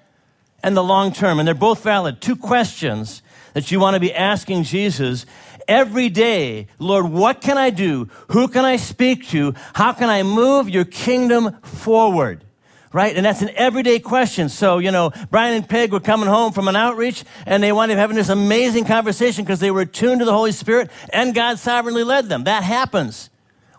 and 0.62 0.76
the 0.76 0.82
long 0.82 1.12
term, 1.12 1.38
and 1.38 1.46
they're 1.46 1.54
both 1.54 1.82
valid. 1.82 2.20
Two 2.20 2.36
questions 2.36 3.22
that 3.54 3.70
you 3.70 3.80
want 3.80 3.94
to 3.94 4.00
be 4.00 4.12
asking 4.12 4.64
Jesus 4.64 5.26
every 5.68 6.08
day 6.08 6.68
Lord, 6.78 7.06
what 7.06 7.40
can 7.40 7.58
I 7.58 7.70
do? 7.70 8.08
Who 8.28 8.48
can 8.48 8.64
I 8.64 8.76
speak 8.76 9.28
to? 9.28 9.54
How 9.74 9.92
can 9.92 10.08
I 10.08 10.22
move 10.22 10.68
your 10.68 10.84
kingdom 10.84 11.60
forward? 11.62 12.44
Right? 12.92 13.14
And 13.16 13.26
that's 13.26 13.42
an 13.42 13.50
everyday 13.56 13.98
question. 13.98 14.48
So, 14.48 14.78
you 14.78 14.90
know, 14.90 15.12
Brian 15.30 15.54
and 15.54 15.68
Peg 15.68 15.92
were 15.92 16.00
coming 16.00 16.28
home 16.28 16.52
from 16.52 16.66
an 16.68 16.76
outreach 16.76 17.24
and 17.44 17.62
they 17.62 17.72
wound 17.72 17.92
up 17.92 17.98
having 17.98 18.16
this 18.16 18.30
amazing 18.30 18.86
conversation 18.86 19.44
because 19.44 19.60
they 19.60 19.70
were 19.70 19.84
tuned 19.84 20.20
to 20.20 20.24
the 20.24 20.32
Holy 20.32 20.52
Spirit 20.52 20.90
and 21.12 21.34
God 21.34 21.58
sovereignly 21.58 22.04
led 22.04 22.28
them. 22.28 22.44
That 22.44 22.62
happens. 22.62 23.28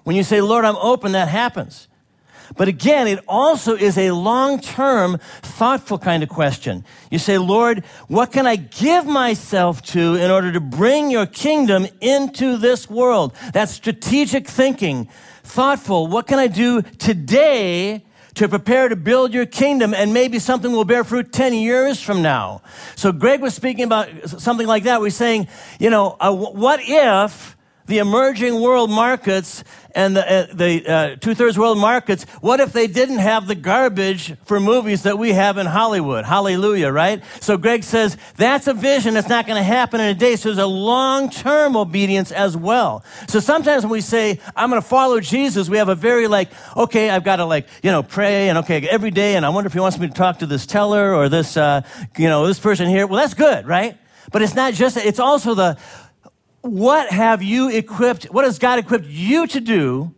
When 0.03 0.15
you 0.15 0.23
say, 0.23 0.39
Lord, 0.39 0.65
I'm 0.65 0.75
open, 0.75 1.13
that 1.13 1.29
happens. 1.29 1.87
But 2.57 2.67
again, 2.67 3.07
it 3.07 3.23
also 3.27 3.75
is 3.75 3.97
a 3.97 4.11
long 4.11 4.59
term, 4.59 5.19
thoughtful 5.41 5.99
kind 5.99 6.23
of 6.23 6.29
question. 6.29 6.83
You 7.11 7.19
say, 7.19 7.37
Lord, 7.37 7.85
what 8.07 8.31
can 8.31 8.47
I 8.47 8.55
give 8.55 9.05
myself 9.05 9.81
to 9.93 10.15
in 10.15 10.31
order 10.31 10.51
to 10.51 10.59
bring 10.59 11.11
your 11.11 11.25
kingdom 11.25 11.87
into 12.01 12.57
this 12.57 12.89
world? 12.89 13.33
That's 13.53 13.71
strategic 13.71 14.47
thinking, 14.47 15.07
thoughtful. 15.43 16.07
What 16.07 16.27
can 16.27 16.39
I 16.39 16.47
do 16.47 16.81
today 16.81 18.03
to 18.35 18.47
prepare 18.47 18.87
to 18.89 18.95
build 18.95 19.33
your 19.33 19.45
kingdom 19.45 19.93
and 19.93 20.13
maybe 20.13 20.37
something 20.37 20.71
will 20.71 20.85
bear 20.85 21.03
fruit 21.03 21.31
10 21.31 21.53
years 21.53 22.01
from 22.01 22.21
now? 22.21 22.61
So 22.95 23.11
Greg 23.11 23.41
was 23.41 23.53
speaking 23.53 23.83
about 23.83 24.09
something 24.29 24.67
like 24.67 24.83
that. 24.83 25.01
We're 25.01 25.09
saying, 25.11 25.47
you 25.79 25.89
know, 25.89 26.17
uh, 26.19 26.33
what 26.33 26.79
if 26.83 27.56
the 27.87 27.99
emerging 27.99 28.61
world 28.61 28.89
markets 28.89 29.63
and 29.95 30.15
the, 30.15 30.31
uh, 30.31 30.47
the 30.53 30.87
uh, 30.87 31.15
two 31.15 31.33
thirds 31.33 31.57
world 31.57 31.79
markets, 31.79 32.25
what 32.41 32.59
if 32.59 32.71
they 32.71 32.85
didn't 32.85 33.17
have 33.17 33.47
the 33.47 33.55
garbage 33.55 34.35
for 34.45 34.59
movies 34.59 35.03
that 35.03 35.17
we 35.17 35.31
have 35.31 35.57
in 35.57 35.65
Hollywood? 35.65 36.25
Hallelujah, 36.25 36.91
right? 36.91 37.23
So 37.39 37.57
Greg 37.57 37.83
says 37.83 38.15
that's 38.35 38.67
a 38.67 38.73
vision 38.73 39.15
that's 39.15 39.29
not 39.29 39.47
going 39.47 39.57
to 39.57 39.63
happen 39.63 39.99
in 39.99 40.07
a 40.07 40.13
day. 40.13 40.35
So 40.35 40.49
there's 40.49 40.59
a 40.59 40.67
long 40.67 41.29
term 41.29 41.75
obedience 41.75 42.31
as 42.31 42.55
well. 42.55 43.03
So 43.27 43.39
sometimes 43.39 43.83
when 43.83 43.91
we 43.91 44.01
say, 44.01 44.39
I'm 44.55 44.69
going 44.69 44.81
to 44.81 44.87
follow 44.87 45.19
Jesus, 45.19 45.69
we 45.69 45.77
have 45.77 45.89
a 45.89 45.95
very 45.95 46.27
like, 46.27 46.51
okay, 46.75 47.09
I've 47.09 47.23
got 47.23 47.37
to 47.37 47.45
like, 47.45 47.67
you 47.81 47.89
know, 47.89 48.03
pray 48.03 48.49
and 48.49 48.59
okay, 48.59 48.87
every 48.87 49.11
day, 49.11 49.35
and 49.35 49.45
I 49.45 49.49
wonder 49.49 49.67
if 49.67 49.73
he 49.73 49.79
wants 49.79 49.97
me 49.97 50.07
to 50.07 50.13
talk 50.13 50.39
to 50.39 50.45
this 50.45 50.65
teller 50.65 51.15
or 51.15 51.29
this, 51.29 51.57
uh, 51.57 51.81
you 52.17 52.27
know, 52.27 52.45
this 52.45 52.59
person 52.59 52.87
here. 52.87 53.07
Well, 53.07 53.19
that's 53.19 53.33
good, 53.33 53.65
right? 53.65 53.97
But 54.31 54.41
it's 54.41 54.55
not 54.55 54.73
just, 54.73 54.97
it's 54.97 55.19
also 55.19 55.55
the, 55.55 55.77
what 56.67 57.09
have 57.09 57.41
you 57.41 57.69
equipped, 57.69 58.25
what 58.25 58.45
has 58.45 58.59
God 58.59 58.79
equipped 58.79 59.07
you 59.07 59.47
to 59.47 59.59
do? 59.59 60.13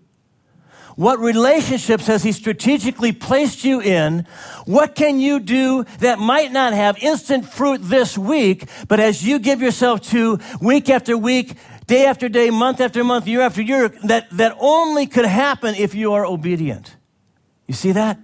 What 0.95 1.19
relationships 1.19 2.07
has 2.07 2.23
He 2.23 2.33
strategically 2.33 3.13
placed 3.13 3.63
you 3.63 3.79
in? 3.79 4.25
What 4.65 4.95
can 4.95 5.19
you 5.19 5.39
do 5.39 5.85
that 5.99 6.19
might 6.19 6.51
not 6.51 6.73
have 6.73 6.97
instant 7.01 7.45
fruit 7.45 7.79
this 7.81 8.17
week, 8.17 8.67
but 8.89 8.99
as 8.99 9.25
you 9.25 9.39
give 9.39 9.61
yourself 9.61 10.01
to 10.09 10.39
week 10.59 10.89
after 10.89 11.17
week, 11.17 11.55
day 11.87 12.05
after 12.05 12.27
day, 12.27 12.49
month 12.49 12.81
after 12.81 13.03
month, 13.03 13.27
year 13.27 13.41
after 13.41 13.61
year, 13.61 13.87
that, 14.03 14.29
that 14.31 14.57
only 14.59 15.07
could 15.07 15.25
happen 15.25 15.73
if 15.75 15.95
you 15.95 16.11
are 16.13 16.25
obedient? 16.25 16.97
You 17.65 17.73
see 17.73 17.93
that? 17.93 18.19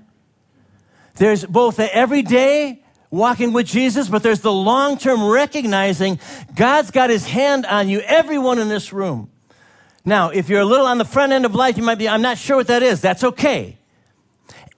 There's 1.16 1.46
both 1.46 1.78
the 1.78 1.96
everyday 1.96 2.84
walking 3.12 3.54
with 3.54 3.68
Jesus, 3.68 4.10
but 4.10 4.24
there's 4.24 4.42
the 4.42 4.52
long 4.52 4.98
term 4.98 5.24
recognizing 5.24 6.20
God's 6.56 6.92
got 6.92 7.10
his 7.10 7.26
hand 7.26 7.66
on 7.66 7.90
you, 7.90 8.00
everyone 8.02 8.60
in 8.60 8.70
this 8.70 8.92
room. 8.92 9.30
Now, 10.04 10.30
if 10.30 10.50
you're 10.50 10.62
a 10.62 10.66
little 10.66 10.86
on 10.86 10.98
the 10.98 11.06
front 11.06 11.32
end 11.32 11.46
of 11.46 11.56
life, 11.56 11.78
you 11.78 11.84
might 11.84 11.98
be, 11.98 12.08
I'm 12.08 12.22
not 12.22 12.38
sure 12.38 12.58
what 12.58 12.68
that 12.68 12.84
is. 12.84 13.02
That's 13.02 13.24
okay. 13.24 13.78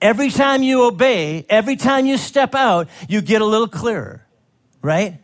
Every 0.00 0.30
time 0.30 0.62
you 0.62 0.84
obey, 0.84 1.44
every 1.50 1.76
time 1.76 2.06
you 2.06 2.16
step 2.16 2.54
out, 2.54 2.88
you 3.08 3.20
get 3.20 3.42
a 3.42 3.44
little 3.44 3.68
clearer, 3.68 4.24
right? 4.80 5.18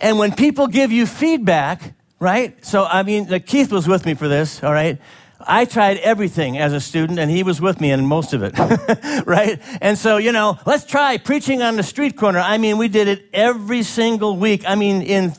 And 0.00 0.18
when 0.18 0.34
people 0.34 0.66
give 0.66 0.90
you 0.90 1.06
feedback, 1.06 1.94
right? 2.18 2.64
So, 2.64 2.84
I 2.84 3.02
mean, 3.02 3.28
like 3.28 3.46
Keith 3.46 3.70
was 3.70 3.86
with 3.86 4.04
me 4.06 4.14
for 4.14 4.28
this, 4.28 4.64
all 4.64 4.72
right? 4.72 4.98
I 5.46 5.64
tried 5.64 5.98
everything 5.98 6.58
as 6.58 6.72
a 6.72 6.80
student, 6.80 7.18
and 7.18 7.30
he 7.30 7.42
was 7.42 7.60
with 7.60 7.80
me 7.80 7.90
in 7.90 8.06
most 8.06 8.32
of 8.32 8.42
it, 8.42 8.56
right? 9.26 9.60
And 9.80 9.98
so, 9.98 10.16
you 10.16 10.32
know, 10.32 10.58
let's 10.66 10.84
try 10.84 11.18
preaching 11.18 11.62
on 11.62 11.76
the 11.76 11.82
street 11.82 12.16
corner. 12.16 12.38
I 12.38 12.58
mean, 12.58 12.78
we 12.78 12.88
did 12.88 13.08
it 13.08 13.28
every 13.32 13.82
single 13.82 14.36
week. 14.36 14.64
I 14.66 14.74
mean, 14.74 15.02
in 15.02 15.34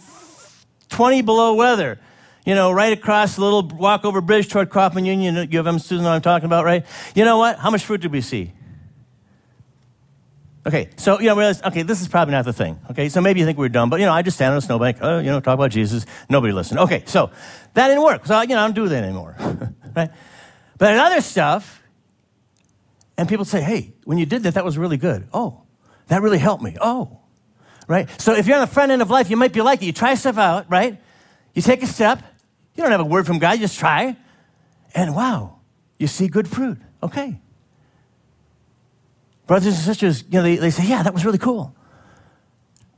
20 0.90 1.22
below 1.22 1.56
weather, 1.56 2.00
you 2.46 2.56
know, 2.56 2.72
right 2.72 2.94
across 2.94 3.36
the 3.36 3.42
little 3.42 3.64
walkover 3.64 4.22
bridge 4.22 4.50
toward 4.50 4.70
Coffman 4.70 5.06
Union. 5.06 5.36
You 5.50 5.58
have 5.58 5.66
them 5.66 5.80
students 5.80 6.04
know 6.04 6.10
what 6.10 6.16
I'm 6.16 6.22
talking 6.22 6.46
about, 6.46 6.66
right? 6.66 6.86
You 7.16 7.26
know 7.26 7.38
what? 7.38 7.58
How 7.58 7.72
much 7.72 7.86
fruit 7.86 8.02
did 8.02 8.12
we 8.12 8.22
see? 8.22 8.52
Okay, 10.66 10.90
so, 10.96 11.20
you 11.20 11.26
know, 11.28 11.36
realize, 11.36 11.62
okay, 11.62 11.82
this 11.82 12.02
is 12.02 12.08
probably 12.08 12.32
not 12.32 12.46
the 12.46 12.54
thing. 12.54 12.80
Okay, 12.92 13.10
so 13.10 13.20
maybe 13.20 13.42
you 13.42 13.46
think 13.46 13.58
we're 13.58 13.68
dumb, 13.68 13.90
but, 13.90 14.00
you 14.00 14.06
know, 14.06 14.14
I 14.14 14.22
just 14.22 14.38
stand 14.38 14.54
on 14.54 14.60
a 14.60 14.62
snowbank, 14.62 14.98
oh, 15.02 15.20
you 15.20 15.26
know, 15.26 15.42
talk 15.42 15.56
about 15.56 15.72
Jesus. 15.72 16.06
Nobody 16.30 16.54
listened. 16.54 16.80
Okay, 16.80 17.04
so 17.06 17.32
that 17.74 17.88
didn't 17.90 18.04
work. 18.04 18.26
So, 18.26 18.40
you 18.42 18.48
know, 18.48 18.60
I 18.60 18.66
don't 18.66 18.76
do 18.76 18.88
that 18.88 19.04
anymore. 19.04 19.36
right? 19.96 20.12
But 20.78 20.94
in 20.94 21.00
other 21.00 21.22
stuff, 21.22 21.82
and 23.18 23.30
people 23.30 23.46
say, 23.46 23.62
hey, 23.62 23.94
when 24.06 24.18
you 24.18 24.26
did 24.26 24.44
that, 24.44 24.56
that 24.56 24.66
was 24.66 24.78
really 24.78 24.98
good. 24.98 25.28
Oh, 25.34 25.62
that 26.08 26.22
really 26.22 26.40
helped 26.40 26.64
me. 26.64 26.78
Oh, 26.82 27.20
right? 27.88 28.10
So 28.20 28.34
if 28.34 28.48
you're 28.48 28.56
on 28.56 28.62
the 28.62 28.74
front 28.74 28.92
end 28.92 29.02
of 29.02 29.10
life, 29.10 29.30
you 29.30 29.38
might 29.38 29.54
be 29.54 29.62
like 29.62 29.82
it. 29.82 29.86
You 29.86 29.94
try 29.94 30.16
stuff 30.16 30.38
out, 30.38 30.70
right? 30.70 31.00
You 31.54 31.62
take 31.62 31.84
a 31.84 31.88
step. 31.88 32.24
You 32.76 32.84
don't 32.84 32.92
have 32.92 33.02
a 33.02 33.06
word 33.06 33.28
from 33.28 33.40
God, 33.40 33.54
you 33.54 33.60
just 33.60 33.78
try. 33.78 34.18
And 34.96 35.16
wow, 35.16 35.60
you 36.00 36.08
see 36.08 36.28
good 36.28 36.48
fruit. 36.48 36.80
Okay. 37.02 37.40
Brothers 39.46 39.76
and 39.76 39.84
sisters, 39.84 40.24
you 40.24 40.38
know, 40.38 40.44
they, 40.44 40.56
they 40.56 40.70
say, 40.70 40.88
yeah, 40.88 41.04
that 41.04 41.14
was 41.14 41.26
really 41.26 41.38
cool. 41.38 41.76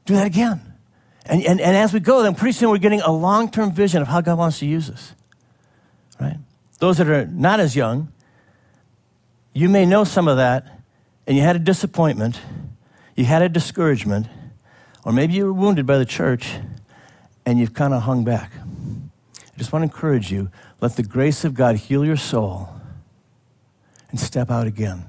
Do 0.05 0.13
that 0.13 0.27
again. 0.27 0.61
And, 1.25 1.43
and, 1.43 1.59
and 1.59 1.75
as 1.75 1.91
we 1.91 1.99
go, 1.99 2.21
then 2.21 2.35
pretty 2.35 2.51
soon 2.51 2.69
we're 2.69 2.77
getting 2.77 3.01
a 3.01 3.11
long 3.11 3.49
term 3.49 3.71
vision 3.71 4.01
of 4.01 4.07
how 4.07 4.21
God 4.21 4.37
wants 4.37 4.59
to 4.59 4.65
use 4.65 4.89
us. 4.89 5.13
Right? 6.19 6.37
Those 6.79 6.97
that 6.97 7.07
are 7.07 7.25
not 7.25 7.59
as 7.59 7.75
young, 7.75 8.11
you 9.53 9.69
may 9.69 9.85
know 9.85 10.03
some 10.03 10.27
of 10.27 10.37
that, 10.37 10.81
and 11.25 11.37
you 11.37 11.43
had 11.43 11.55
a 11.55 11.59
disappointment, 11.59 12.41
you 13.15 13.25
had 13.25 13.41
a 13.41 13.49
discouragement, 13.49 14.27
or 15.03 15.13
maybe 15.13 15.33
you 15.33 15.45
were 15.45 15.53
wounded 15.53 15.85
by 15.85 15.97
the 15.97 16.05
church, 16.05 16.57
and 17.45 17.59
you've 17.59 17.73
kind 17.73 17.93
of 17.93 18.03
hung 18.03 18.23
back. 18.23 18.51
I 18.55 19.57
just 19.57 19.71
want 19.71 19.83
to 19.83 19.85
encourage 19.85 20.31
you 20.31 20.49
let 20.81 20.97
the 20.97 21.03
grace 21.03 21.45
of 21.45 21.53
God 21.53 21.77
heal 21.77 22.03
your 22.03 22.17
soul 22.17 22.69
and 24.09 24.19
step 24.19 24.51
out 24.51 24.67
again 24.67 25.05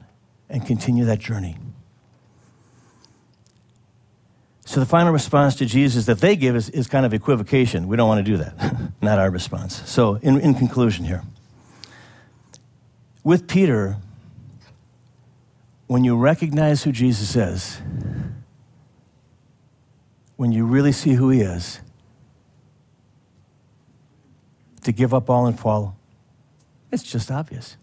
and 0.48 0.64
continue 0.64 1.04
that 1.06 1.18
journey. 1.18 1.58
So 4.64 4.80
the 4.80 4.86
final 4.86 5.12
response 5.12 5.54
to 5.56 5.66
Jesus 5.66 6.06
that 6.06 6.18
they 6.18 6.36
give 6.36 6.56
is, 6.56 6.68
is 6.70 6.86
kind 6.86 7.06
of 7.06 7.14
equivocation. 7.14 7.88
We 7.88 7.96
don't 7.96 8.08
want 8.08 8.24
to 8.24 8.30
do 8.30 8.36
that. 8.38 8.92
Not 9.02 9.18
our 9.18 9.30
response. 9.30 9.88
So, 9.88 10.16
in, 10.16 10.40
in 10.40 10.54
conclusion 10.54 11.04
here, 11.04 11.22
with 13.26 13.48
Peter, 13.48 13.96
when 15.88 16.04
you 16.04 16.16
recognize 16.16 16.84
who 16.84 16.92
Jesus 16.92 17.34
is, 17.34 17.82
when 20.36 20.52
you 20.52 20.64
really 20.64 20.92
see 20.92 21.14
who 21.14 21.30
he 21.30 21.40
is, 21.40 21.80
to 24.84 24.92
give 24.92 25.12
up 25.12 25.28
all 25.28 25.44
and 25.46 25.58
follow, 25.58 25.96
it's 26.92 27.02
just 27.02 27.28
obvious. 27.28 27.76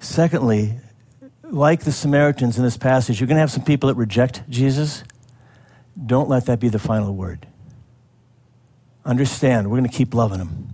Secondly, 0.00 0.78
like 1.42 1.82
the 1.82 1.92
Samaritans 1.92 2.56
in 2.56 2.64
this 2.64 2.78
passage, 2.78 3.20
you're 3.20 3.26
going 3.26 3.36
to 3.36 3.40
have 3.40 3.50
some 3.50 3.64
people 3.64 3.88
that 3.88 3.96
reject 3.96 4.48
Jesus. 4.48 5.04
Don't 6.06 6.30
let 6.30 6.46
that 6.46 6.58
be 6.58 6.70
the 6.70 6.78
final 6.78 7.14
word. 7.14 7.46
Understand, 9.04 9.70
we're 9.70 9.76
going 9.76 9.90
to 9.90 9.94
keep 9.94 10.14
loving 10.14 10.38
them. 10.38 10.72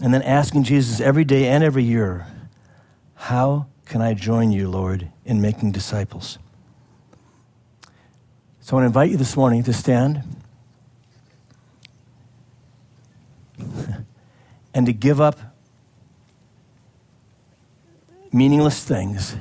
And 0.00 0.12
then 0.12 0.22
asking 0.22 0.64
Jesus 0.64 1.00
every 1.00 1.24
day 1.24 1.46
and 1.48 1.64
every 1.64 1.84
year, 1.84 2.26
How 3.14 3.66
can 3.86 4.02
I 4.02 4.14
join 4.14 4.52
you, 4.52 4.68
Lord, 4.68 5.10
in 5.24 5.40
making 5.40 5.72
disciples? 5.72 6.38
So 8.60 8.76
I 8.76 8.80
want 8.80 8.82
to 8.82 8.86
invite 8.86 9.10
you 9.10 9.16
this 9.16 9.36
morning 9.36 9.62
to 9.62 9.72
stand 9.72 10.22
and 14.74 14.86
to 14.86 14.92
give 14.92 15.20
up 15.20 15.38
meaningless 18.32 18.84
things 18.84 19.36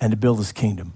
and 0.00 0.10
to 0.12 0.16
build 0.16 0.38
his 0.38 0.52
kingdom. 0.52 0.92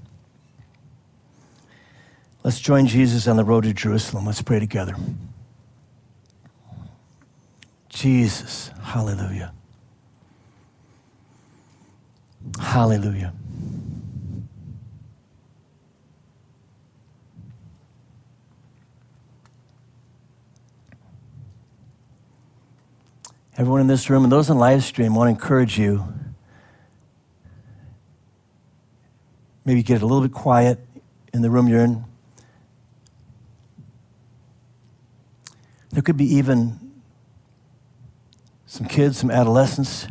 Let's 2.44 2.60
join 2.60 2.86
Jesus 2.86 3.26
on 3.26 3.36
the 3.36 3.44
road 3.44 3.64
to 3.64 3.72
Jerusalem. 3.72 4.26
Let's 4.26 4.42
pray 4.42 4.60
together. 4.60 4.94
Jesus, 7.94 8.70
hallelujah. 8.82 9.52
Hallelujah. 12.60 13.32
Everyone 23.56 23.80
in 23.80 23.86
this 23.86 24.10
room 24.10 24.24
and 24.24 24.32
those 24.32 24.50
on 24.50 24.58
live 24.58 24.82
stream, 24.82 25.12
I 25.12 25.16
want 25.16 25.28
to 25.28 25.30
encourage 25.30 25.78
you. 25.78 26.12
Maybe 29.64 29.84
get 29.84 30.02
a 30.02 30.06
little 30.06 30.20
bit 30.20 30.32
quiet 30.32 30.80
in 31.32 31.42
the 31.42 31.48
room 31.48 31.68
you're 31.68 31.80
in. 31.80 32.04
There 35.90 36.02
could 36.02 36.16
be 36.16 36.26
even 36.34 36.83
some 38.74 38.88
kids, 38.88 39.18
some 39.18 39.30
adolescents, 39.30 40.08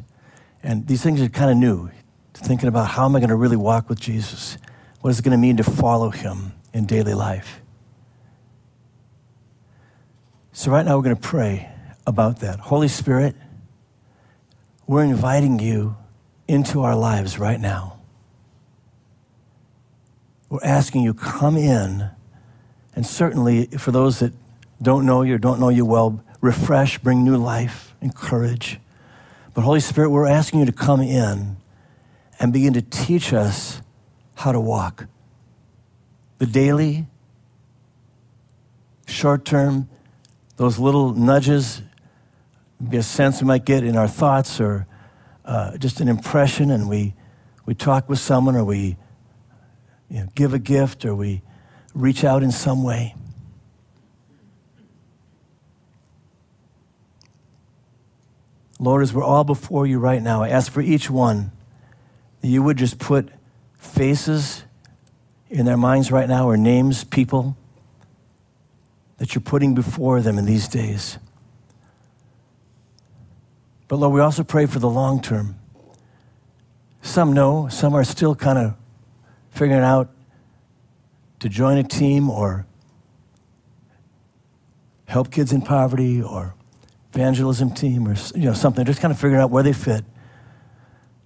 and 0.63 0.87
these 0.87 1.03
things 1.03 1.21
are 1.21 1.27
kind 1.27 1.51
of 1.51 1.57
new. 1.57 1.91
Thinking 2.33 2.69
about 2.69 2.87
how 2.87 3.03
am 3.03 3.13
I 3.13 3.19
going 3.19 3.29
to 3.29 3.35
really 3.35 3.57
walk 3.57 3.89
with 3.89 3.99
Jesus? 3.99 4.57
What 5.01 5.09
is 5.09 5.19
it 5.19 5.23
going 5.23 5.33
to 5.33 5.37
mean 5.37 5.57
to 5.57 5.65
follow 5.65 6.11
him 6.11 6.53
in 6.73 6.85
daily 6.85 7.13
life? 7.13 7.61
So, 10.53 10.71
right 10.71 10.85
now, 10.85 10.95
we're 10.95 11.03
going 11.03 11.17
to 11.17 11.21
pray 11.21 11.69
about 12.07 12.39
that. 12.39 12.61
Holy 12.61 12.87
Spirit, 12.87 13.35
we're 14.87 15.03
inviting 15.03 15.59
you 15.59 15.97
into 16.47 16.83
our 16.83 16.95
lives 16.95 17.37
right 17.37 17.59
now. 17.59 17.99
We're 20.47 20.63
asking 20.63 21.01
you, 21.01 21.13
come 21.13 21.57
in, 21.57 22.09
and 22.95 23.05
certainly 23.05 23.65
for 23.77 23.91
those 23.91 24.19
that 24.19 24.31
don't 24.81 25.05
know 25.05 25.21
you 25.21 25.35
or 25.35 25.37
don't 25.37 25.59
know 25.59 25.69
you 25.69 25.83
well, 25.85 26.23
refresh, 26.43 26.97
bring 26.97 27.23
new 27.23 27.37
life, 27.37 27.95
and 28.01 28.13
courage. 28.13 28.77
But 29.53 29.61
Holy 29.61 29.79
Spirit, 29.79 30.09
we're 30.09 30.27
asking 30.27 30.59
you 30.59 30.65
to 30.65 30.73
come 30.73 30.99
in 30.99 31.55
and 32.37 32.51
begin 32.51 32.73
to 32.73 32.81
teach 32.81 33.31
us 33.31 33.81
how 34.35 34.51
to 34.51 34.59
walk. 34.59 35.07
The 36.39 36.45
daily, 36.45 37.07
short 39.07 39.45
term, 39.45 39.87
those 40.57 40.77
little 40.77 41.13
nudges 41.13 41.81
be 42.89 42.97
a 42.97 43.03
sense 43.03 43.41
we 43.41 43.47
might 43.47 43.63
get 43.63 43.85
in 43.85 43.95
our 43.95 44.09
thoughts 44.09 44.59
or 44.59 44.85
uh, 45.45 45.77
just 45.77 46.01
an 46.01 46.09
impression, 46.09 46.71
and 46.71 46.89
we, 46.89 47.13
we 47.65 47.73
talk 47.73 48.09
with 48.09 48.19
someone 48.19 48.57
or 48.57 48.65
we 48.65 48.97
you 50.09 50.19
know, 50.19 50.27
give 50.35 50.53
a 50.53 50.59
gift 50.59 51.05
or 51.05 51.15
we 51.15 51.41
reach 51.93 52.25
out 52.25 52.43
in 52.43 52.51
some 52.51 52.83
way. 52.83 53.15
Lord, 58.83 59.01
as 59.01 59.13
we're 59.13 59.23
all 59.23 59.45
before 59.45 59.87
you 59.87 59.97
right 59.97 60.21
now, 60.21 60.43
I 60.43 60.49
ask 60.49 60.69
for 60.69 60.81
each 60.81 61.09
one 61.09 61.53
that 62.41 62.49
you 62.49 62.61
would 62.61 62.77
just 62.77 62.99
put 62.99 63.29
faces 63.77 64.65
in 65.49 65.65
their 65.65 65.77
minds 65.77 66.11
right 66.11 66.27
now 66.27 66.49
or 66.49 66.57
names, 66.57 67.05
people 67.05 67.55
that 69.19 69.33
you're 69.33 69.41
putting 69.41 69.73
before 69.73 70.19
them 70.19 70.37
in 70.37 70.43
these 70.43 70.67
days. 70.67 71.17
But 73.87 73.99
Lord, 73.99 74.13
we 74.13 74.19
also 74.19 74.43
pray 74.43 74.65
for 74.65 74.79
the 74.79 74.89
long 74.89 75.21
term. 75.21 75.55
Some 77.01 77.31
know, 77.31 77.69
some 77.69 77.93
are 77.93 78.03
still 78.03 78.35
kind 78.35 78.59
of 78.59 78.75
figuring 79.51 79.81
out 79.81 80.09
to 81.39 81.47
join 81.47 81.77
a 81.77 81.83
team 81.83 82.29
or 82.29 82.65
help 85.05 85.31
kids 85.31 85.53
in 85.53 85.61
poverty 85.61 86.21
or 86.21 86.55
evangelism 87.13 87.71
team 87.71 88.07
or 88.07 88.15
you 88.35 88.45
know 88.45 88.53
something 88.53 88.85
just 88.85 89.01
kind 89.01 89.11
of 89.11 89.19
figuring 89.19 89.41
out 89.41 89.51
where 89.51 89.63
they 89.63 89.73
fit 89.73 90.03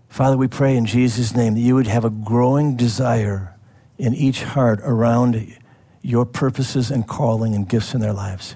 father 0.10 0.36
we 0.36 0.47
pray 0.47 0.76
in 0.76 0.86
jesus 0.86 1.36
name 1.36 1.54
that 1.54 1.62
you 1.62 1.76
would 1.76 1.88
have 1.88 2.04
a 2.04 2.10
growing 2.10 2.76
desire 2.76 3.56
in 3.97 4.13
each 4.13 4.43
heart 4.43 4.80
around 4.84 5.58
your 6.02 6.26
purposes 6.26 6.91
and 6.91 7.08
calling 7.08 7.56
and 7.56 7.69
gifts 7.69 7.93
in 7.93 8.02
their 8.02 8.13
lives 8.13 8.56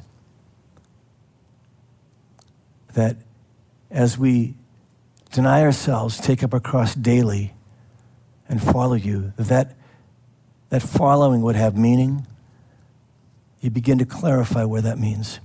that 2.94 3.16
as 3.90 4.18
we 4.18 4.56
deny 5.32 5.62
ourselves, 5.62 6.18
take 6.18 6.44
up 6.44 6.54
our 6.54 6.60
cross 6.60 6.96
daily, 6.96 7.54
and 8.48 8.62
follow 8.62 8.94
you, 8.94 9.34
that 9.38 9.76
that 10.70 10.82
following 10.82 11.42
would 11.42 11.56
have 11.56 11.78
meaning. 11.78 12.26
You 13.60 13.70
begin 13.70 13.98
to 13.98 14.06
clarify 14.06 14.64
where 14.64 14.82
that 14.82 14.98
means. 14.98 15.40